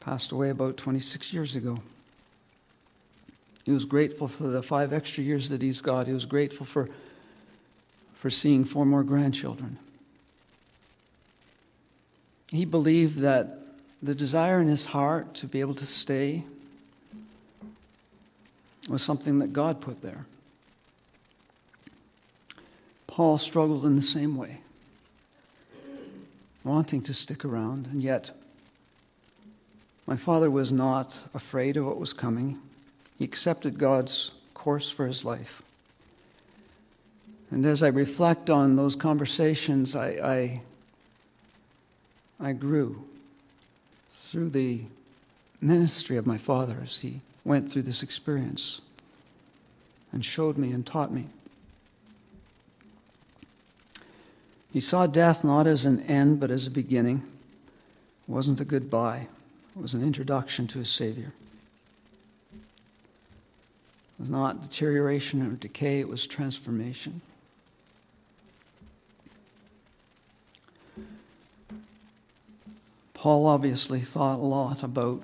passed 0.00 0.32
away 0.32 0.50
about 0.50 0.76
26 0.76 1.32
years 1.32 1.54
ago. 1.56 1.80
He 3.64 3.72
was 3.72 3.84
grateful 3.84 4.26
for 4.26 4.48
the 4.48 4.62
five 4.62 4.92
extra 4.92 5.22
years 5.22 5.50
that 5.50 5.60
he's 5.60 5.80
got. 5.80 6.06
He 6.06 6.12
was 6.12 6.24
grateful 6.24 6.64
for, 6.64 6.88
for 8.14 8.30
seeing 8.30 8.64
four 8.64 8.86
more 8.86 9.02
grandchildren. 9.02 9.78
He 12.50 12.64
believed 12.64 13.18
that 13.18 13.58
the 14.02 14.14
desire 14.14 14.60
in 14.60 14.66
his 14.66 14.86
heart 14.86 15.34
to 15.34 15.46
be 15.46 15.60
able 15.60 15.74
to 15.74 15.86
stay 15.86 16.44
was 18.88 19.02
something 19.02 19.38
that 19.40 19.52
God 19.52 19.80
put 19.80 20.02
there. 20.02 20.26
Paul 23.06 23.38
struggled 23.38 23.84
in 23.84 23.96
the 23.96 24.02
same 24.02 24.36
way, 24.36 24.60
wanting 26.64 27.02
to 27.02 27.14
stick 27.14 27.44
around, 27.44 27.86
and 27.86 28.02
yet 28.02 28.30
my 30.06 30.16
father 30.16 30.50
was 30.50 30.72
not 30.72 31.18
afraid 31.34 31.76
of 31.76 31.86
what 31.86 31.98
was 31.98 32.12
coming. 32.12 32.58
He 33.18 33.24
accepted 33.24 33.78
God's 33.78 34.32
course 34.54 34.90
for 34.90 35.06
his 35.06 35.24
life. 35.24 35.62
And 37.50 37.66
as 37.66 37.82
I 37.82 37.88
reflect 37.88 38.50
on 38.50 38.76
those 38.76 38.94
conversations, 38.94 39.96
I, 39.96 40.08
I, 42.40 42.48
I 42.48 42.52
grew 42.52 43.04
through 44.22 44.50
the 44.50 44.82
ministry 45.60 46.16
of 46.16 46.26
my 46.26 46.38
father 46.38 46.78
as 46.82 47.00
he 47.00 47.20
went 47.44 47.70
through 47.70 47.82
this 47.82 48.02
experience 48.02 48.80
and 50.12 50.24
showed 50.24 50.56
me 50.56 50.72
and 50.72 50.86
taught 50.86 51.12
me. 51.12 51.26
He 54.72 54.80
saw 54.80 55.06
death 55.06 55.42
not 55.42 55.66
as 55.66 55.84
an 55.84 56.02
end, 56.02 56.38
but 56.38 56.50
as 56.50 56.66
a 56.66 56.70
beginning. 56.70 57.22
It 58.28 58.32
wasn't 58.32 58.60
a 58.60 58.64
goodbye, 58.64 59.26
it 59.76 59.82
was 59.82 59.94
an 59.94 60.02
introduction 60.02 60.66
to 60.68 60.78
his 60.78 60.88
Savior. 60.88 61.32
It 62.52 64.20
was 64.20 64.30
not 64.30 64.62
deterioration 64.62 65.42
or 65.42 65.50
decay, 65.50 66.00
it 66.00 66.08
was 66.08 66.26
transformation. 66.26 67.20
Paul 73.14 73.46
obviously 73.46 74.00
thought 74.00 74.38
a 74.38 74.42
lot 74.42 74.82
about 74.82 75.22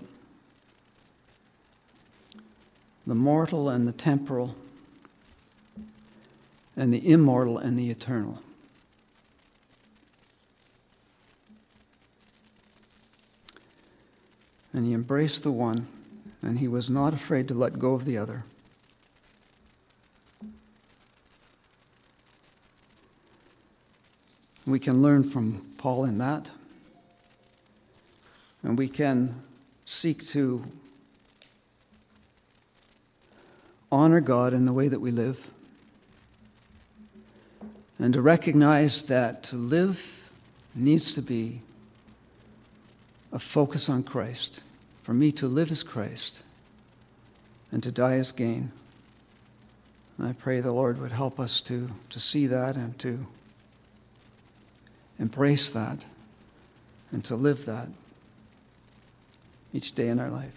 the 3.07 3.15
mortal 3.15 3.69
and 3.69 3.87
the 3.87 3.93
temporal, 3.93 4.57
and 6.77 6.93
the 6.93 7.09
immortal 7.09 7.57
and 7.57 7.79
the 7.79 7.89
eternal. 7.89 8.43
And 14.77 14.85
he 14.85 14.93
embraced 14.93 15.43
the 15.43 15.51
one, 15.51 15.89
and 16.43 16.59
he 16.59 16.69
was 16.69 16.91
not 16.91 17.15
afraid 17.15 17.49
to 17.49 17.55
let 17.55 17.79
go 17.79 17.95
of 17.95 18.05
the 18.05 18.19
other. 18.19 18.45
We 24.67 24.79
can 24.79 25.01
learn 25.01 25.25
from 25.25 25.65
Paul 25.79 26.05
in 26.05 26.19
that. 26.19 26.51
And 28.63 28.77
we 28.77 28.87
can 28.87 29.41
seek 29.87 30.27
to 30.27 30.63
honor 33.91 34.21
God 34.21 34.53
in 34.53 34.67
the 34.67 34.75
way 34.75 34.89
that 34.89 35.01
we 35.01 35.11
live. 35.11 35.41
And 37.99 38.13
to 38.13 38.21
recognize 38.21 39.05
that 39.05 39.43
to 39.45 39.57
live 39.57 40.29
needs 40.75 41.15
to 41.15 41.23
be 41.23 41.63
a 43.33 43.39
focus 43.39 43.89
on 43.89 44.03
Christ. 44.03 44.63
For 45.07 45.15
me 45.15 45.31
to 45.31 45.47
live 45.47 45.71
as 45.71 45.85
Christ 45.85 46.43
and 47.71 47.81
to 47.85 47.93
die 47.93 48.15
as 48.15 48.33
gain. 48.33 48.73
And 50.19 50.27
I 50.27 50.33
pray 50.33 50.61
the 50.61 50.73
Lord 50.73 51.01
would 51.01 51.13
help 51.13 51.39
us 51.39 51.61
to, 51.61 51.93
to 52.11 52.19
see 52.19 52.49
that 52.49 52.75
and 52.75 52.99
to 52.99 53.25
embrace 55.21 55.71
that 55.71 56.05
and 57.13 57.25
to 57.25 57.37
live 57.37 57.67
that 57.67 57.87
each 59.73 59.95
day 59.95 60.09
in 60.09 60.19
our 60.19 60.29
life. 60.29 60.57